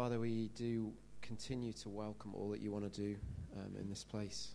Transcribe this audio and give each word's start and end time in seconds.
Father, 0.00 0.18
we 0.18 0.48
do 0.54 0.94
continue 1.20 1.74
to 1.74 1.90
welcome 1.90 2.34
all 2.34 2.48
that 2.48 2.62
you 2.62 2.72
want 2.72 2.90
to 2.90 3.00
do 3.02 3.16
um, 3.54 3.76
in 3.78 3.90
this 3.90 4.02
place. 4.02 4.52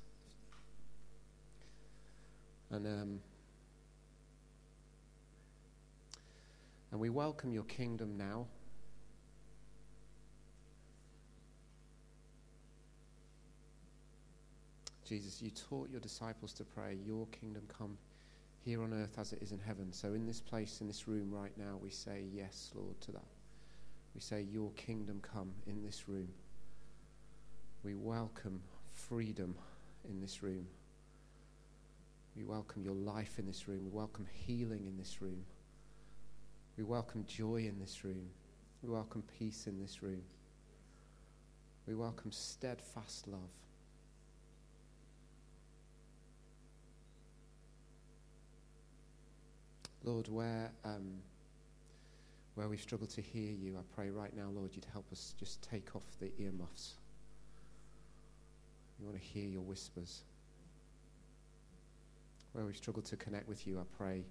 And, 2.72 2.88
um, 2.88 3.20
and 6.90 7.00
we 7.00 7.12
welcome 7.12 7.54
your 7.54 7.66
kingdom 7.66 8.18
now. 8.18 8.48
Jesus, 15.08 15.44
you 15.44 15.52
taught 15.52 15.92
your 15.92 16.02
disciples 16.02 16.54
to 16.54 16.64
pray, 16.64 16.98
Your 17.06 17.28
kingdom 17.28 17.62
come 17.68 18.00
here 18.64 18.82
on 18.82 18.96
earth 18.96 19.20
as 19.20 19.32
it 19.32 19.44
is 19.44 19.52
in 19.52 19.60
heaven. 19.60 19.94
So, 19.94 20.16
in 20.16 20.26
this 20.26 20.42
place, 20.42 20.82
in 20.82 20.88
this 20.88 21.08
room 21.08 21.30
right 21.32 21.56
now, 21.56 21.78
we 21.80 21.92
say, 21.92 22.24
Yes, 22.34 22.72
Lord, 22.74 23.00
to 23.02 23.12
that. 23.12 23.35
We 24.16 24.22
say, 24.22 24.48
Your 24.50 24.72
kingdom 24.72 25.20
come 25.22 25.52
in 25.68 25.84
this 25.84 26.08
room. 26.08 26.30
We 27.84 27.94
welcome 27.94 28.62
freedom 28.94 29.56
in 30.10 30.22
this 30.22 30.42
room. 30.42 30.66
We 32.36 32.46
welcome 32.46 32.84
your 32.84 32.96
life 32.96 33.38
in 33.38 33.46
this 33.46 33.68
room. 33.68 33.84
We 33.84 33.92
welcome 33.92 34.26
healing 34.32 34.86
in 34.88 34.98
this 34.98 35.22
room. 35.22 35.44
We 36.78 36.84
welcome 36.84 37.26
joy 37.28 37.58
in 37.68 37.78
this 37.80 38.04
room. 38.06 38.30
We 38.82 38.90
welcome 38.90 39.24
peace 39.38 39.68
in 39.68 39.80
this 39.82 40.02
room. 40.02 40.22
We 41.86 41.94
welcome 41.94 42.32
steadfast 42.32 43.28
love. 43.28 43.40
Lord, 50.04 50.28
where, 50.28 50.72
um, 50.84 51.22
where 52.56 52.70
we 52.70 52.78
struggle 52.78 53.08
to 53.08 53.22
hear 53.22 53.52
you, 53.52 53.78
I 53.78 53.82
pray 53.94 54.10
right 54.10 54.36
now, 54.36 54.50
Lord, 54.54 54.72
you'd 54.74 54.88
help 54.94 55.06
us 55.12 55.36
just 55.38 55.62
take 55.62 55.94
off 55.96 56.06
the 56.22 56.32
earmuffs. 56.40 56.94
We 59.00 59.06
want 59.06 59.22
to 59.22 59.24
hear 59.24 59.48
your 59.48 59.62
whispers. 59.62 60.24
Where 62.54 62.66
we 62.66 62.74
struggle 62.74 63.04
to 63.04 63.18
connect 63.18 63.50
with 63.50 63.68
you, 63.68 63.78
I 63.78 63.84
pray, 63.98 64.24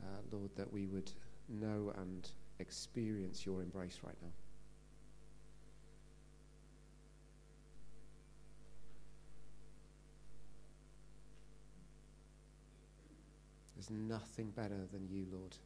uh, 0.00 0.20
Lord, 0.30 0.50
that 0.56 0.72
we 0.72 0.86
would 0.86 1.10
know 1.48 1.92
and 1.98 2.28
experience 2.60 3.44
your 3.44 3.62
embrace 3.62 3.98
right 4.04 4.14
now. 4.22 4.28
There's 13.74 13.90
nothing 13.90 14.50
better 14.50 14.86
than 14.92 15.08
you, 15.10 15.26
Lord. 15.32 15.56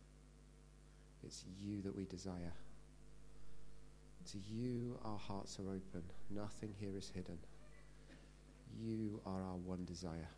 It's 1.25 1.45
you 1.59 1.81
that 1.83 1.97
we 1.97 2.05
desire. 2.05 2.53
To 4.33 4.39
you, 4.39 4.99
our 5.05 5.19
hearts 5.19 5.59
are 5.59 5.69
open. 5.69 6.03
Nothing 6.31 6.75
here 6.79 6.97
is 6.97 7.11
hidden. 7.15 7.39
You 8.79 9.21
are 9.25 9.43
our 9.43 9.57
one 9.57 9.85
desire. 9.85 10.29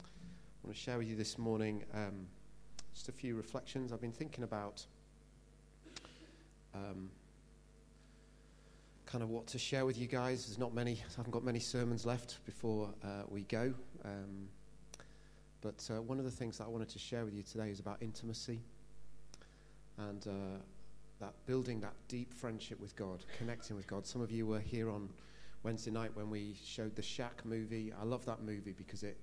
I 0.00 0.66
want 0.66 0.76
to 0.76 0.82
share 0.82 0.98
with 0.98 1.08
you 1.08 1.16
this 1.16 1.38
morning 1.38 1.84
um, 1.94 2.26
just 2.94 3.08
a 3.08 3.12
few 3.12 3.34
reflections 3.34 3.92
I've 3.92 4.00
been 4.00 4.12
thinking 4.12 4.44
about. 4.44 4.84
Um, 6.74 7.10
kind 9.08 9.24
of 9.24 9.30
what 9.30 9.46
to 9.46 9.58
share 9.58 9.86
with 9.86 9.96
you 9.96 10.06
guys. 10.06 10.46
There's 10.46 10.58
not 10.58 10.74
many, 10.74 10.92
I 10.92 11.16
haven't 11.16 11.30
got 11.30 11.42
many 11.42 11.60
sermons 11.60 12.04
left 12.04 12.44
before 12.44 12.90
uh, 13.02 13.22
we 13.30 13.42
go. 13.44 13.72
Um, 14.04 14.48
but 15.62 15.88
uh, 15.90 16.02
one 16.02 16.18
of 16.18 16.26
the 16.26 16.30
things 16.30 16.58
that 16.58 16.64
I 16.64 16.68
wanted 16.68 16.90
to 16.90 16.98
share 16.98 17.24
with 17.24 17.32
you 17.32 17.42
today 17.42 17.70
is 17.70 17.80
about 17.80 18.02
intimacy 18.02 18.60
and 19.96 20.26
uh, 20.26 20.58
that 21.20 21.32
building 21.46 21.80
that 21.80 21.94
deep 22.08 22.34
friendship 22.34 22.78
with 22.80 22.94
God, 22.96 23.24
connecting 23.38 23.76
with 23.76 23.86
God. 23.86 24.06
Some 24.06 24.20
of 24.20 24.30
you 24.30 24.46
were 24.46 24.60
here 24.60 24.90
on 24.90 25.08
Wednesday 25.62 25.90
night 25.90 26.10
when 26.14 26.28
we 26.28 26.54
showed 26.62 26.94
the 26.94 27.02
Shack 27.02 27.46
movie. 27.46 27.94
I 27.98 28.04
love 28.04 28.26
that 28.26 28.42
movie 28.42 28.74
because 28.76 29.02
it 29.02 29.16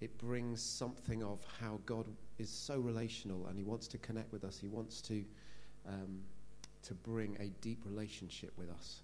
it 0.00 0.16
brings 0.18 0.62
something 0.62 1.22
of 1.22 1.44
how 1.60 1.78
God 1.86 2.06
is 2.38 2.50
so 2.50 2.80
relational 2.80 3.46
and 3.46 3.56
He 3.56 3.64
wants 3.64 3.86
to 3.88 3.98
connect 3.98 4.32
with 4.32 4.44
us. 4.44 4.58
He 4.58 4.66
wants 4.66 5.00
to 5.02 5.24
um, 5.86 6.20
to 6.82 6.94
bring 6.94 7.36
a 7.38 7.48
deep 7.62 7.82
relationship 7.86 8.52
with 8.58 8.70
us. 8.70 9.02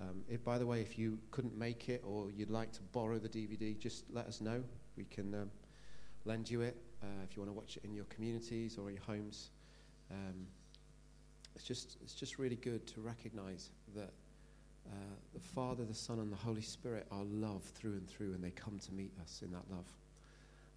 Um, 0.00 0.24
by 0.44 0.58
the 0.58 0.66
way, 0.66 0.80
if 0.80 0.98
you 0.98 1.18
couldn't 1.30 1.56
make 1.56 1.88
it 1.88 2.02
or 2.04 2.30
you'd 2.30 2.50
like 2.50 2.72
to 2.72 2.82
borrow 2.92 3.18
the 3.18 3.28
DVD, 3.28 3.78
just 3.78 4.04
let 4.10 4.26
us 4.26 4.40
know. 4.40 4.62
We 4.96 5.04
can 5.04 5.34
um, 5.34 5.50
lend 6.24 6.50
you 6.50 6.62
it 6.62 6.76
uh, 7.02 7.22
if 7.28 7.36
you 7.36 7.42
want 7.42 7.54
to 7.54 7.56
watch 7.56 7.76
it 7.76 7.84
in 7.84 7.94
your 7.94 8.06
communities 8.06 8.76
or 8.78 8.90
your 8.90 9.02
homes. 9.02 9.50
Um, 10.10 10.46
it's 11.54 11.64
just 11.64 11.96
it's 12.02 12.14
just 12.14 12.38
really 12.38 12.56
good 12.56 12.86
to 12.88 13.00
recognize 13.00 13.70
that 13.94 14.12
uh, 14.86 15.14
the 15.32 15.40
Father, 15.40 15.84
the 15.84 15.94
Son, 15.94 16.18
and 16.18 16.30
the 16.30 16.36
Holy 16.36 16.60
Spirit 16.60 17.06
are 17.10 17.24
love 17.24 17.62
through 17.62 17.92
and 17.92 18.08
through, 18.08 18.34
and 18.34 18.42
they 18.42 18.50
come 18.50 18.78
to 18.78 18.92
meet 18.92 19.12
us 19.22 19.40
in 19.42 19.50
that 19.52 19.64
love. 19.70 19.86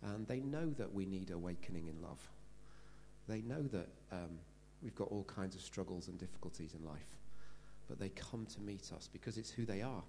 And 0.01 0.27
they 0.27 0.39
know 0.39 0.69
that 0.77 0.93
we 0.93 1.05
need 1.05 1.31
awakening 1.31 1.87
in 1.87 2.01
love. 2.01 2.19
They 3.27 3.41
know 3.41 3.63
that 3.63 3.89
um, 4.11 4.39
we've 4.81 4.95
got 4.95 5.09
all 5.09 5.23
kinds 5.23 5.55
of 5.55 5.61
struggles 5.61 6.07
and 6.07 6.17
difficulties 6.17 6.75
in 6.79 6.87
life, 6.87 7.16
but 7.87 7.99
they 7.99 8.09
come 8.09 8.45
to 8.45 8.61
meet 8.61 8.91
us 8.95 9.09
because 9.11 9.37
it's 9.37 9.49
who 9.49 9.65
they 9.65 9.81
are. 9.81 10.03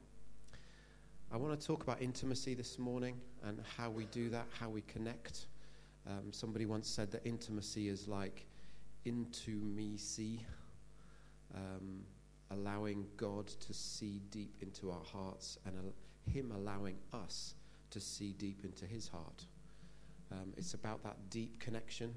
I 1.30 1.36
want 1.36 1.58
to 1.58 1.66
talk 1.66 1.82
about 1.82 2.00
intimacy 2.00 2.54
this 2.54 2.78
morning 2.78 3.20
and 3.44 3.60
how 3.76 3.90
we 3.90 4.06
do 4.06 4.30
that, 4.30 4.46
how 4.58 4.70
we 4.70 4.80
connect. 4.82 5.46
Um, 6.06 6.32
somebody 6.32 6.64
once 6.64 6.88
said 6.88 7.10
that 7.12 7.26
intimacy 7.26 7.88
is 7.88 8.08
like 8.08 8.46
into 9.04 9.50
me 9.50 9.96
see, 9.98 10.40
um, 11.54 12.00
allowing 12.50 13.06
God 13.16 13.46
to 13.46 13.74
see 13.74 14.22
deep 14.30 14.56
into 14.62 14.90
our 14.90 15.04
hearts 15.04 15.58
and 15.66 15.76
al- 15.76 16.32
Him 16.32 16.50
allowing 16.54 16.96
us 17.12 17.54
to 17.90 18.00
see 18.00 18.32
deep 18.32 18.64
into 18.64 18.86
His 18.86 19.06
heart. 19.08 19.44
Um, 20.32 20.54
it's 20.56 20.74
about 20.74 21.02
that 21.04 21.16
deep 21.30 21.60
connection. 21.60 22.14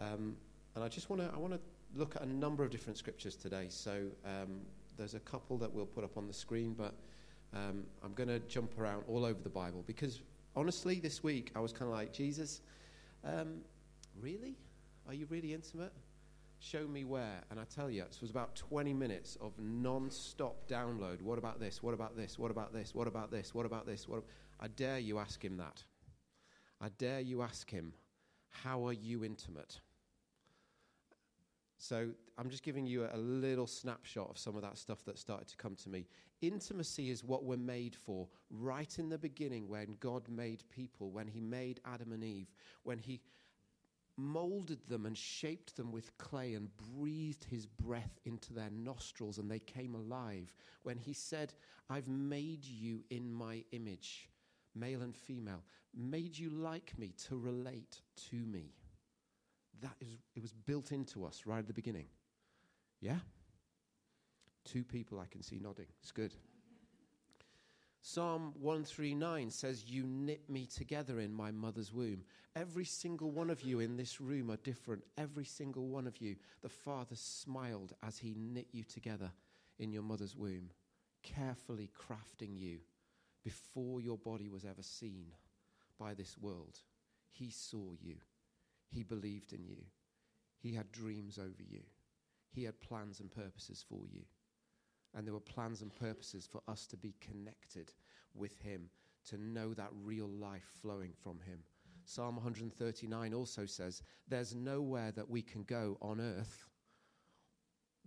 Um, 0.00 0.36
and 0.74 0.84
I 0.84 0.88
just 0.88 1.08
want 1.08 1.22
to 1.22 1.30
I 1.32 1.38
want 1.38 1.54
to 1.54 1.60
look 1.96 2.16
at 2.16 2.22
a 2.22 2.28
number 2.28 2.62
of 2.62 2.70
different 2.70 2.98
scriptures 2.98 3.36
today. 3.36 3.66
So 3.68 4.06
um, 4.24 4.60
there's 4.96 5.14
a 5.14 5.20
couple 5.20 5.58
that 5.58 5.72
we'll 5.72 5.86
put 5.86 6.04
up 6.04 6.16
on 6.16 6.26
the 6.26 6.32
screen, 6.32 6.74
but 6.74 6.94
um, 7.54 7.84
I'm 8.02 8.12
going 8.14 8.28
to 8.28 8.38
jump 8.40 8.78
around 8.78 9.04
all 9.08 9.24
over 9.24 9.40
the 9.42 9.48
Bible 9.48 9.82
because 9.86 10.20
honestly, 10.54 11.00
this 11.00 11.22
week 11.22 11.52
I 11.54 11.60
was 11.60 11.72
kind 11.72 11.90
of 11.90 11.96
like, 11.96 12.12
Jesus, 12.12 12.60
um, 13.24 13.58
really? 14.20 14.56
Are 15.06 15.14
you 15.14 15.26
really 15.30 15.54
intimate? 15.54 15.92
Show 16.58 16.86
me 16.86 17.04
where. 17.04 17.42
And 17.50 17.60
I 17.60 17.64
tell 17.64 17.90
you, 17.90 18.02
it 18.02 18.18
was 18.20 18.30
about 18.30 18.56
20 18.56 18.92
minutes 18.94 19.36
of 19.40 19.52
non 19.58 20.10
stop 20.10 20.68
download. 20.68 21.22
What 21.22 21.38
about 21.38 21.60
this? 21.60 21.82
What 21.82 21.94
about 21.94 22.16
this? 22.16 22.38
What 22.38 22.50
about 22.50 22.72
this? 22.72 22.94
What 22.94 23.06
about 23.06 23.30
this? 23.30 23.54
What 23.54 23.66
about 23.66 23.86
this? 23.86 24.08
What 24.08 24.22
I 24.58 24.68
dare 24.68 24.98
you 24.98 25.18
ask 25.18 25.44
him 25.44 25.58
that. 25.58 25.82
I 26.80 26.88
dare 26.98 27.20
you 27.20 27.42
ask 27.42 27.70
him, 27.70 27.92
How 28.50 28.86
are 28.86 28.92
you 28.92 29.22
intimate? 29.22 29.80
So 31.78 32.08
I'm 32.38 32.48
just 32.48 32.62
giving 32.62 32.86
you 32.86 33.06
a 33.12 33.16
little 33.16 33.66
snapshot 33.66 34.30
of 34.30 34.38
some 34.38 34.56
of 34.56 34.62
that 34.62 34.78
stuff 34.78 35.04
that 35.04 35.18
started 35.18 35.48
to 35.48 35.56
come 35.56 35.74
to 35.76 35.90
me. 35.90 36.06
Intimacy 36.40 37.10
is 37.10 37.22
what 37.22 37.44
we're 37.44 37.56
made 37.56 37.94
for. 37.94 38.28
Right 38.50 38.98
in 38.98 39.08
the 39.08 39.18
beginning, 39.18 39.68
when 39.68 39.96
God 40.00 40.28
made 40.28 40.62
people, 40.70 41.10
when 41.10 41.26
He 41.26 41.40
made 41.40 41.80
Adam 41.84 42.12
and 42.12 42.24
Eve, 42.24 42.52
when 42.82 42.98
He 42.98 43.20
molded 44.18 44.78
them 44.88 45.04
and 45.04 45.16
shaped 45.16 45.76
them 45.76 45.92
with 45.92 46.16
clay 46.16 46.54
and 46.54 46.70
breathed 46.94 47.44
His 47.44 47.66
breath 47.66 48.18
into 48.24 48.54
their 48.54 48.70
nostrils 48.70 49.38
and 49.38 49.50
they 49.50 49.58
came 49.58 49.94
alive, 49.94 50.54
when 50.82 50.96
He 50.96 51.12
said, 51.12 51.52
I've 51.90 52.08
made 52.08 52.64
you 52.64 53.04
in 53.10 53.30
my 53.30 53.64
image, 53.72 54.30
male 54.74 55.02
and 55.02 55.14
female, 55.14 55.62
made 55.94 56.38
you 56.38 56.48
like 56.50 56.98
me 56.98 57.12
to 57.28 57.36
relate 57.36 58.00
to 58.30 58.36
me 58.36 58.75
that 59.82 59.96
is, 60.00 60.08
it 60.34 60.42
was 60.42 60.52
built 60.52 60.92
into 60.92 61.24
us 61.24 61.42
right 61.46 61.58
at 61.58 61.66
the 61.66 61.72
beginning. 61.72 62.06
Yeah? 63.00 63.18
Two 64.64 64.84
people 64.84 65.20
I 65.20 65.26
can 65.26 65.42
see 65.42 65.58
nodding. 65.58 65.86
It's 66.02 66.12
good. 66.12 66.34
Psalm 68.00 68.52
139 68.60 69.50
says, 69.50 69.84
You 69.86 70.04
knit 70.06 70.48
me 70.48 70.66
together 70.66 71.18
in 71.18 71.32
my 71.32 71.50
mother's 71.50 71.92
womb. 71.92 72.22
Every 72.54 72.84
single 72.84 73.32
one 73.32 73.50
of 73.50 73.62
you 73.62 73.80
in 73.80 73.96
this 73.96 74.20
room 74.20 74.50
are 74.50 74.56
different. 74.58 75.02
Every 75.18 75.44
single 75.44 75.88
one 75.88 76.06
of 76.06 76.20
you. 76.20 76.36
The 76.62 76.68
Father 76.68 77.16
smiled 77.16 77.94
as 78.06 78.18
He 78.18 78.34
knit 78.36 78.68
you 78.72 78.84
together 78.84 79.32
in 79.78 79.92
your 79.92 80.02
mother's 80.02 80.36
womb, 80.36 80.70
carefully 81.22 81.90
crafting 81.98 82.58
you 82.58 82.78
before 83.44 84.00
your 84.00 84.18
body 84.18 84.48
was 84.48 84.64
ever 84.64 84.82
seen 84.82 85.26
by 85.98 86.14
this 86.14 86.38
world. 86.38 86.78
He 87.30 87.50
saw 87.50 87.90
you. 88.00 88.16
He 88.88 89.02
believed 89.02 89.52
in 89.52 89.64
you. 89.64 89.84
He 90.58 90.72
had 90.72 90.90
dreams 90.92 91.38
over 91.38 91.62
you. 91.68 91.82
He 92.50 92.64
had 92.64 92.80
plans 92.80 93.20
and 93.20 93.30
purposes 93.30 93.84
for 93.88 94.06
you. 94.10 94.22
And 95.14 95.26
there 95.26 95.34
were 95.34 95.40
plans 95.40 95.82
and 95.82 95.94
purposes 95.94 96.46
for 96.50 96.60
us 96.68 96.86
to 96.88 96.96
be 96.96 97.14
connected 97.20 97.92
with 98.34 98.58
Him, 98.60 98.88
to 99.28 99.38
know 99.38 99.74
that 99.74 99.90
real 100.02 100.28
life 100.28 100.66
flowing 100.80 101.12
from 101.22 101.40
Him. 101.40 101.60
Psalm 102.04 102.36
139 102.36 103.34
also 103.34 103.66
says, 103.66 104.02
There's 104.28 104.54
nowhere 104.54 105.12
that 105.12 105.28
we 105.28 105.42
can 105.42 105.64
go 105.64 105.98
on 106.00 106.20
earth 106.20 106.66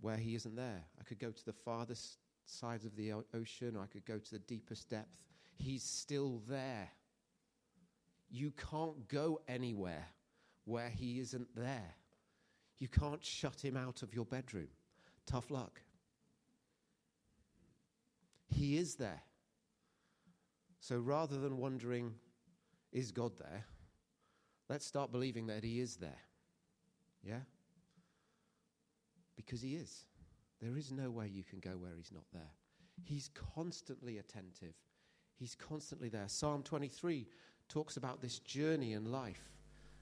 where 0.00 0.16
He 0.16 0.34
isn't 0.34 0.56
there. 0.56 0.84
I 1.00 1.04
could 1.04 1.18
go 1.18 1.30
to 1.30 1.44
the 1.44 1.52
farthest 1.52 2.18
sides 2.46 2.84
of 2.84 2.96
the 2.96 3.12
ocean, 3.34 3.76
I 3.80 3.86
could 3.86 4.04
go 4.04 4.18
to 4.18 4.30
the 4.30 4.38
deepest 4.40 4.88
depth. 4.88 5.18
He's 5.56 5.84
still 5.84 6.42
there. 6.48 6.88
You 8.30 8.52
can't 8.70 9.06
go 9.08 9.40
anywhere 9.46 10.06
where 10.70 10.88
He 10.88 11.20
isn't 11.20 11.48
there. 11.54 11.94
You 12.78 12.88
can't 12.88 13.24
shut 13.24 13.62
Him 13.62 13.76
out 13.76 14.02
of 14.02 14.14
your 14.14 14.24
bedroom. 14.24 14.68
Tough 15.26 15.50
luck. 15.50 15.82
He 18.46 18.78
is 18.78 18.94
there. 18.96 19.22
So 20.80 20.98
rather 20.98 21.38
than 21.38 21.58
wondering, 21.58 22.14
is 22.92 23.12
God 23.12 23.32
there? 23.38 23.64
Let's 24.68 24.86
start 24.86 25.12
believing 25.12 25.46
that 25.48 25.62
He 25.62 25.80
is 25.80 25.96
there. 25.96 26.22
Yeah? 27.22 27.40
Because 29.36 29.60
He 29.60 29.74
is. 29.74 30.06
There 30.60 30.76
is 30.76 30.90
no 30.90 31.10
way 31.10 31.28
you 31.28 31.44
can 31.44 31.60
go 31.60 31.70
where 31.70 31.96
He's 31.96 32.12
not 32.12 32.24
there. 32.32 32.50
He's 33.04 33.30
constantly 33.54 34.18
attentive, 34.18 34.74
He's 35.36 35.54
constantly 35.54 36.08
there. 36.08 36.28
Psalm 36.28 36.62
23 36.62 37.26
talks 37.68 37.96
about 37.96 38.20
this 38.20 38.38
journey 38.40 38.92
in 38.92 39.10
life. 39.10 39.50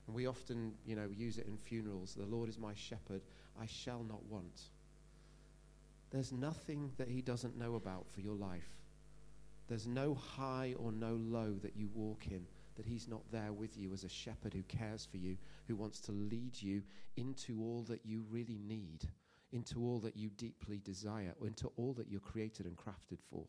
And 0.09 0.17
we 0.17 0.27
often, 0.27 0.73
you 0.87 0.97
know, 0.97 1.09
use 1.15 1.37
it 1.37 1.47
in 1.47 1.59
funerals. 1.59 2.15
The 2.15 2.25
Lord 2.25 2.49
is 2.49 2.59
my 2.59 2.73
shepherd, 2.75 3.21
I 3.61 3.67
shall 3.67 4.03
not 4.03 4.25
want. 4.25 4.63
There's 6.11 6.33
nothing 6.33 6.91
that 6.97 7.09
He 7.09 7.21
doesn't 7.21 7.59
know 7.59 7.75
about 7.75 8.07
for 8.11 8.23
your 8.23 8.35
life. 8.35 8.79
There's 9.69 9.87
no 9.87 10.15
high 10.15 10.75
or 10.79 10.93
no 10.93 11.13
low 11.15 11.53
that 11.63 11.77
you 11.77 11.91
walk 11.95 12.27
in 12.29 12.47
that 12.77 12.87
He's 12.87 13.07
not 13.07 13.21
there 13.31 13.53
with 13.53 13.77
you 13.77 13.93
as 13.93 14.03
a 14.03 14.09
shepherd 14.09 14.55
who 14.55 14.63
cares 14.63 15.05
for 15.05 15.19
you, 15.19 15.37
who 15.67 15.77
wants 15.77 16.01
to 16.01 16.13
lead 16.13 16.53
you 16.59 16.83
into 17.19 17.61
all 17.61 17.85
that 17.89 18.07
you 18.07 18.25
really 18.31 18.59
need, 18.67 19.07
into 19.53 19.81
all 19.83 19.99
that 19.99 20.17
you 20.17 20.31
deeply 20.31 20.81
desire, 20.83 21.35
into 21.45 21.71
all 21.77 21.93
that 21.93 22.09
you're 22.09 22.19
created 22.21 22.65
and 22.65 22.79
crafted 22.79 23.19
for. 23.31 23.45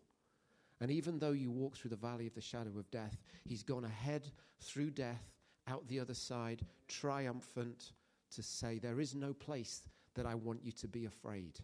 And 0.82 0.92
even 0.92 1.20
though 1.20 1.32
you 1.32 1.52
walk 1.52 1.78
through 1.78 1.92
the 1.92 1.96
valley 1.96 2.28
of 2.28 2.36
the 2.36 2.42
shadow 2.42 2.72
of 2.78 2.92
death, 2.92 3.18
He's 3.46 3.64
gone 3.64 3.86
ahead 3.86 4.28
through 4.60 4.92
death, 4.92 5.24
out 5.69 5.88
the 5.88 6.00
other 6.00 6.13
side, 6.13 6.66
triumphant, 6.88 7.94
to 8.31 8.44
say, 8.44 8.80
There 8.80 9.00
is 9.00 9.16
no 9.16 9.33
place 9.33 9.83
that 10.16 10.25
I 10.25 10.36
want 10.36 10.63
you 10.63 10.71
to 10.74 10.88
be 10.88 11.06
afraid 11.06 11.60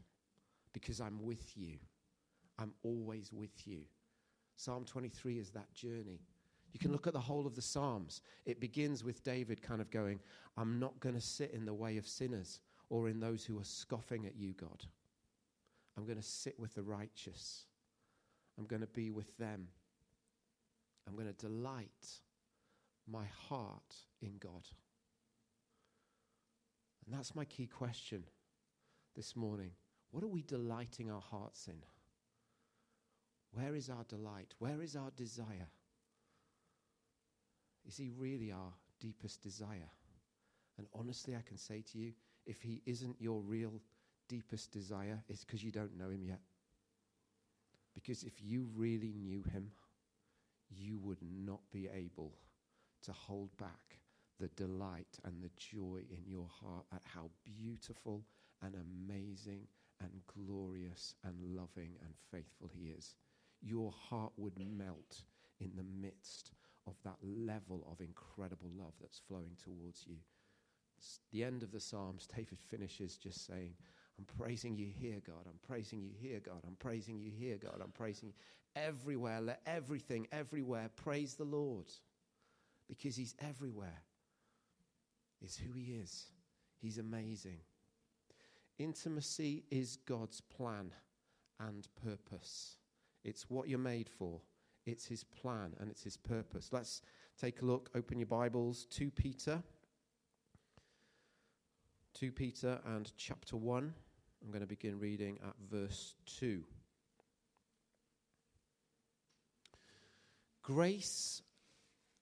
because 0.74 1.00
I'm 1.00 1.24
with 1.24 1.58
you. 1.58 1.78
I'm 2.60 2.74
always 2.84 3.32
with 3.34 3.68
you. 3.68 3.82
Psalm 4.56 4.86
23 4.86 5.40
is 5.40 5.50
that 5.52 5.74
journey. 5.74 6.22
You 6.72 6.80
can 6.80 6.92
look 6.92 7.08
at 7.08 7.14
the 7.14 7.20
whole 7.20 7.48
of 7.48 7.56
the 7.56 7.62
Psalms. 7.62 8.22
It 8.46 8.60
begins 8.60 9.04
with 9.04 9.24
David 9.24 9.62
kind 9.62 9.82
of 9.82 9.90
going, 9.92 10.20
I'm 10.58 10.80
not 10.80 11.00
going 11.00 11.16
to 11.16 11.22
sit 11.22 11.52
in 11.52 11.66
the 11.66 11.74
way 11.74 11.98
of 11.98 12.08
sinners 12.08 12.60
or 12.90 13.08
in 13.08 13.20
those 13.20 13.46
who 13.46 13.60
are 13.60 13.66
scoffing 13.66 14.26
at 14.26 14.36
you, 14.36 14.54
God. 14.54 14.84
I'm 15.98 16.06
going 16.06 16.18
to 16.18 16.24
sit 16.24 16.60
with 16.60 16.76
the 16.76 16.84
righteous. 16.84 17.66
I'm 18.58 18.66
going 18.66 18.82
to 18.82 18.88
be 18.88 19.10
with 19.10 19.38
them. 19.38 19.68
I'm 21.08 21.16
going 21.16 21.28
to 21.28 21.34
delight 21.34 22.20
my 23.12 23.26
heart 23.50 23.96
in 24.22 24.34
God. 24.40 24.68
And 27.06 27.14
that's 27.16 27.36
my 27.36 27.46
key 27.46 27.68
question 27.68 28.24
this 29.16 29.36
morning. 29.36 29.72
What 30.12 30.24
are 30.24 30.28
we 30.28 30.42
delighting 30.42 31.12
our 31.12 31.22
hearts 31.22 31.68
in? 31.68 31.82
Where 33.52 33.76
is 33.76 33.90
our 33.90 34.04
delight? 34.08 34.54
Where 34.60 34.82
is 34.82 34.96
our 34.96 35.12
desire? 35.16 35.70
Is 37.88 37.98
He 37.98 38.10
really 38.18 38.52
our 38.52 38.74
deepest 39.00 39.42
desire? 39.42 39.90
And 40.78 40.88
honestly, 40.94 41.36
I 41.36 41.44
can 41.48 41.58
say 41.58 41.84
to 41.92 41.98
you, 41.98 42.14
if 42.46 42.62
He 42.62 42.82
isn't 42.86 43.16
your 43.20 43.42
real 43.42 43.82
deepest 44.28 44.72
desire, 44.72 45.24
it's 45.30 45.46
because 45.46 45.64
you 45.64 45.72
don't 45.72 45.98
know 45.98 46.10
Him 46.10 46.24
yet. 46.26 46.42
Because 47.94 48.24
if 48.24 48.34
you 48.42 48.68
really 48.76 49.14
knew 49.14 49.44
Him, 49.54 49.72
you 50.70 50.98
would 50.98 51.22
not 51.22 51.62
be 51.72 51.88
able 51.88 52.34
to 53.06 53.14
hold 53.14 53.56
back 53.58 54.00
the 54.40 54.48
delight 54.50 55.18
and 55.24 55.42
the 55.42 55.52
joy 55.58 56.02
in 56.10 56.24
your 56.28 56.48
heart 56.62 56.86
at 56.94 57.02
how 57.06 57.30
beautiful 57.46 58.24
and 58.62 58.76
amazing 58.76 59.62
and 60.02 60.12
glorious 60.28 61.16
and 61.24 61.36
loving 61.56 61.96
and 62.02 62.14
faithful 62.32 62.70
He 62.74 62.90
is. 62.90 63.16
Your 63.62 63.92
heart 63.92 64.34
would 64.38 64.58
melt 64.60 65.24
in 65.60 65.72
the 65.76 65.86
midst 66.02 66.52
of 66.88 66.96
that 67.04 67.18
level 67.24 67.88
of 67.90 68.02
incredible 68.02 68.70
love 68.78 68.94
that's 69.00 69.22
flowing 69.28 69.56
towards 69.64 70.06
you. 70.06 70.18
It's 70.98 71.20
the 71.32 71.44
end 71.44 71.64
of 71.64 71.72
the 71.72 71.80
Psalms, 71.80 72.28
David 72.36 72.60
finishes 72.70 73.18
just 73.18 73.46
saying, 73.46 73.74
I'm 74.18 74.26
praising 74.38 74.78
you 74.78 74.88
here, 74.98 75.22
God. 75.26 75.46
I'm 75.46 75.60
praising 75.68 76.02
you 76.02 76.12
here, 76.22 76.40
God. 76.40 76.62
I'm 76.66 76.78
praising 76.80 77.20
you 77.20 77.32
here, 77.32 77.58
God. 77.58 77.82
I'm 77.82 77.92
praising 77.92 78.30
you 78.30 78.34
everywhere. 78.82 79.42
Let 79.42 79.62
everything, 79.66 80.28
everywhere 80.32 80.90
praise 80.96 81.36
the 81.36 81.44
Lord 81.44 81.92
because 82.88 83.16
He's 83.16 83.36
everywhere. 83.40 84.02
Is 85.42 85.58
who 85.58 85.74
He 85.74 85.94
is. 85.94 86.26
He's 86.82 86.98
amazing. 86.98 87.60
Intimacy 88.78 89.64
is 89.72 89.98
God's 90.06 90.42
plan 90.42 90.92
and 91.60 91.88
purpose. 92.04 92.78
It's 93.24 93.50
what 93.50 93.70
you're 93.70 93.80
made 93.80 94.10
for. 94.10 94.42
It's 94.86 95.08
his 95.08 95.24
plan 95.24 95.74
and 95.80 95.90
it's 95.90 96.04
his 96.04 96.18
purpose. 96.18 96.70
Let's 96.72 97.02
take 97.40 97.62
a 97.62 97.66
look. 97.66 97.90
Open 97.96 98.20
your 98.20 98.28
Bibles. 98.28 98.86
to 98.92 99.10
Peter. 99.10 99.64
2 102.14 102.32
Peter 102.32 102.80
and 102.86 103.12
chapter 103.18 103.58
1. 103.58 103.94
I'm 104.44 104.52
going 104.52 104.62
to 104.62 104.68
begin 104.68 105.00
reading 105.00 105.40
at 105.44 105.56
verse 105.70 106.16
2. 106.38 106.64
Grace 110.62 111.42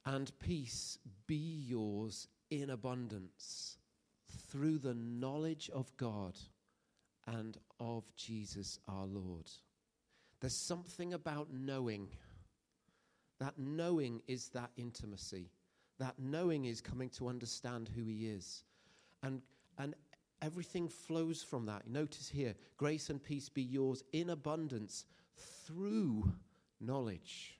and 0.06 0.32
peace 0.40 0.98
be 1.28 1.64
yours 1.68 2.28
in 2.50 2.70
abundance 2.70 3.78
through 4.50 4.78
the 4.78 4.94
knowledge 4.94 5.70
of 5.74 5.96
God 5.98 6.38
and 7.28 7.58
of 7.80 8.04
Jesus 8.16 8.80
our 8.88 9.06
Lord. 9.06 9.50
There's 10.40 10.56
something 10.56 11.14
about 11.14 11.48
knowing. 11.54 12.10
That 13.40 13.58
knowing 13.58 14.22
is 14.28 14.50
that 14.50 14.72
intimacy. 14.76 15.50
That 16.00 16.16
knowing 16.20 16.66
is 16.66 16.82
coming 16.82 17.10
to 17.12 17.30
understand 17.30 17.90
who 17.96 18.04
He 18.04 18.28
is. 18.28 18.64
And, 19.22 19.42
and 19.78 19.96
everything 20.42 20.90
flows 20.90 21.42
from 21.42 21.66
that. 21.68 21.88
Notice 21.88 22.28
here 22.28 22.56
grace 22.78 23.10
and 23.10 23.24
peace 23.24 23.48
be 23.48 23.62
yours 23.62 24.04
in 24.12 24.32
abundance 24.32 25.06
through 25.66 26.32
knowledge. 26.82 27.58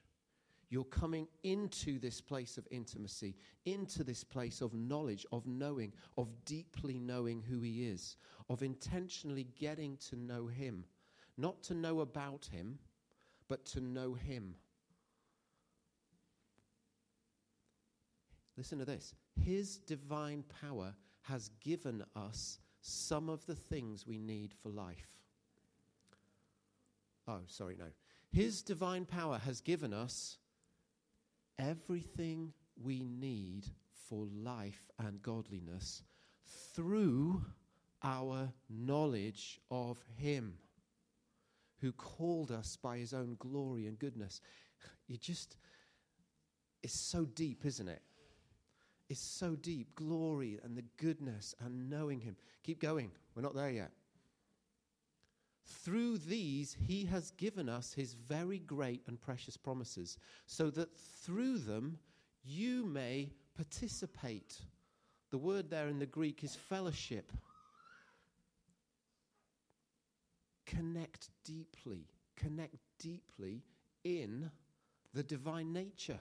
You're 0.70 0.84
coming 0.84 1.28
into 1.42 1.98
this 1.98 2.20
place 2.20 2.58
of 2.58 2.66
intimacy, 2.70 3.36
into 3.64 4.02
this 4.04 4.24
place 4.24 4.60
of 4.60 4.74
knowledge, 4.74 5.26
of 5.32 5.46
knowing, 5.46 5.92
of 6.16 6.28
deeply 6.44 6.98
knowing 6.98 7.42
who 7.42 7.60
He 7.60 7.86
is, 7.86 8.16
of 8.48 8.62
intentionally 8.62 9.46
getting 9.58 9.96
to 10.08 10.16
know 10.16 10.46
Him. 10.46 10.84
Not 11.36 11.62
to 11.64 11.74
know 11.74 12.00
about 12.00 12.46
Him, 12.46 12.78
but 13.48 13.64
to 13.66 13.80
know 13.80 14.14
Him. 14.14 14.54
Listen 18.56 18.78
to 18.78 18.84
this 18.84 19.14
His 19.44 19.78
divine 19.78 20.44
power 20.60 20.94
has 21.22 21.50
given 21.60 22.04
us 22.14 22.58
some 22.80 23.28
of 23.28 23.44
the 23.46 23.54
things 23.54 24.06
we 24.06 24.18
need 24.18 24.52
for 24.62 24.68
life. 24.68 25.08
Oh, 27.26 27.40
sorry, 27.46 27.76
no. 27.78 27.86
His 28.30 28.62
divine 28.62 29.06
power 29.06 29.38
has 29.38 29.60
given 29.60 29.92
us 29.94 30.38
everything 31.58 32.52
we 32.82 33.04
need 33.04 33.66
for 34.08 34.26
life 34.34 34.90
and 34.98 35.22
godliness 35.22 36.02
through 36.74 37.44
our 38.02 38.52
knowledge 38.68 39.60
of 39.70 39.98
Him 40.16 40.54
who 41.80 41.92
called 41.92 42.50
us 42.50 42.76
by 42.76 42.98
His 42.98 43.12
own 43.12 43.36
glory 43.38 43.86
and 43.86 43.98
goodness. 43.98 44.40
You 45.06 45.16
just, 45.16 45.56
it's 46.82 46.98
so 46.98 47.24
deep, 47.24 47.64
isn't 47.64 47.88
it? 47.88 48.02
It's 49.08 49.20
so 49.20 49.54
deep. 49.54 49.94
Glory 49.94 50.58
and 50.64 50.76
the 50.76 50.84
goodness 50.96 51.54
and 51.60 51.90
knowing 51.90 52.20
Him. 52.20 52.36
Keep 52.62 52.80
going. 52.80 53.10
We're 53.34 53.42
not 53.42 53.54
there 53.54 53.70
yet. 53.70 53.90
Through 55.66 56.18
these, 56.18 56.76
he 56.86 57.04
has 57.06 57.30
given 57.32 57.68
us 57.68 57.92
his 57.92 58.14
very 58.14 58.58
great 58.58 59.02
and 59.06 59.20
precious 59.20 59.56
promises, 59.56 60.18
so 60.46 60.70
that 60.70 60.96
through 60.96 61.58
them 61.58 61.98
you 62.42 62.84
may 62.84 63.30
participate. 63.56 64.60
The 65.30 65.38
word 65.38 65.70
there 65.70 65.88
in 65.88 65.98
the 65.98 66.06
Greek 66.06 66.44
is 66.44 66.54
fellowship. 66.54 67.32
Connect 70.66 71.30
deeply, 71.44 72.08
connect 72.36 72.76
deeply 72.98 73.62
in 74.04 74.50
the 75.14 75.22
divine 75.22 75.72
nature. 75.72 76.20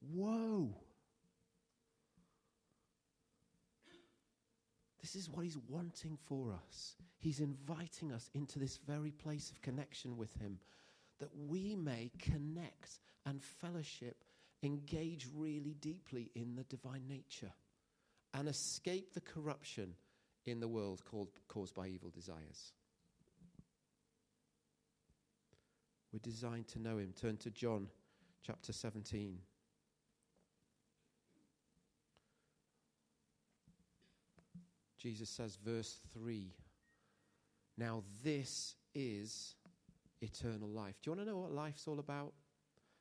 Whoa. 0.00 0.74
This 5.00 5.14
is 5.14 5.30
what 5.30 5.44
he's 5.44 5.58
wanting 5.68 6.18
for 6.26 6.52
us. 6.52 6.96
He's 7.18 7.40
inviting 7.40 8.12
us 8.12 8.30
into 8.34 8.58
this 8.58 8.78
very 8.86 9.10
place 9.10 9.50
of 9.50 9.62
connection 9.62 10.16
with 10.16 10.34
him 10.40 10.58
that 11.20 11.30
we 11.48 11.74
may 11.74 12.10
connect 12.18 13.00
and 13.26 13.42
fellowship, 13.42 14.24
engage 14.62 15.26
really 15.36 15.74
deeply 15.80 16.30
in 16.34 16.54
the 16.54 16.64
divine 16.64 17.06
nature, 17.08 17.52
and 18.34 18.48
escape 18.48 19.14
the 19.14 19.20
corruption 19.20 19.94
in 20.46 20.60
the 20.60 20.68
world 20.68 21.04
called, 21.04 21.28
caused 21.48 21.74
by 21.74 21.88
evil 21.88 22.10
desires. 22.10 22.72
We're 26.12 26.20
designed 26.20 26.68
to 26.68 26.80
know 26.80 26.98
him. 26.98 27.12
Turn 27.20 27.36
to 27.38 27.50
John 27.50 27.88
chapter 28.42 28.72
17. 28.72 29.38
Jesus 34.98 35.30
says, 35.30 35.56
verse 35.64 35.98
3 36.12 36.52
Now 37.76 38.02
this 38.24 38.74
is 38.94 39.54
eternal 40.20 40.68
life. 40.68 40.96
Do 41.02 41.10
you 41.10 41.16
want 41.16 41.26
to 41.26 41.32
know 41.32 41.38
what 41.38 41.52
life's 41.52 41.86
all 41.86 42.00
about? 42.00 42.32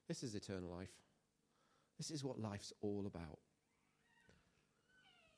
This 0.08 0.24
is 0.24 0.36
eternal 0.36 0.70
life. 0.70 0.94
This 1.98 2.12
is 2.12 2.24
what 2.24 2.40
life's 2.40 2.72
all 2.82 3.06
about. 3.08 3.40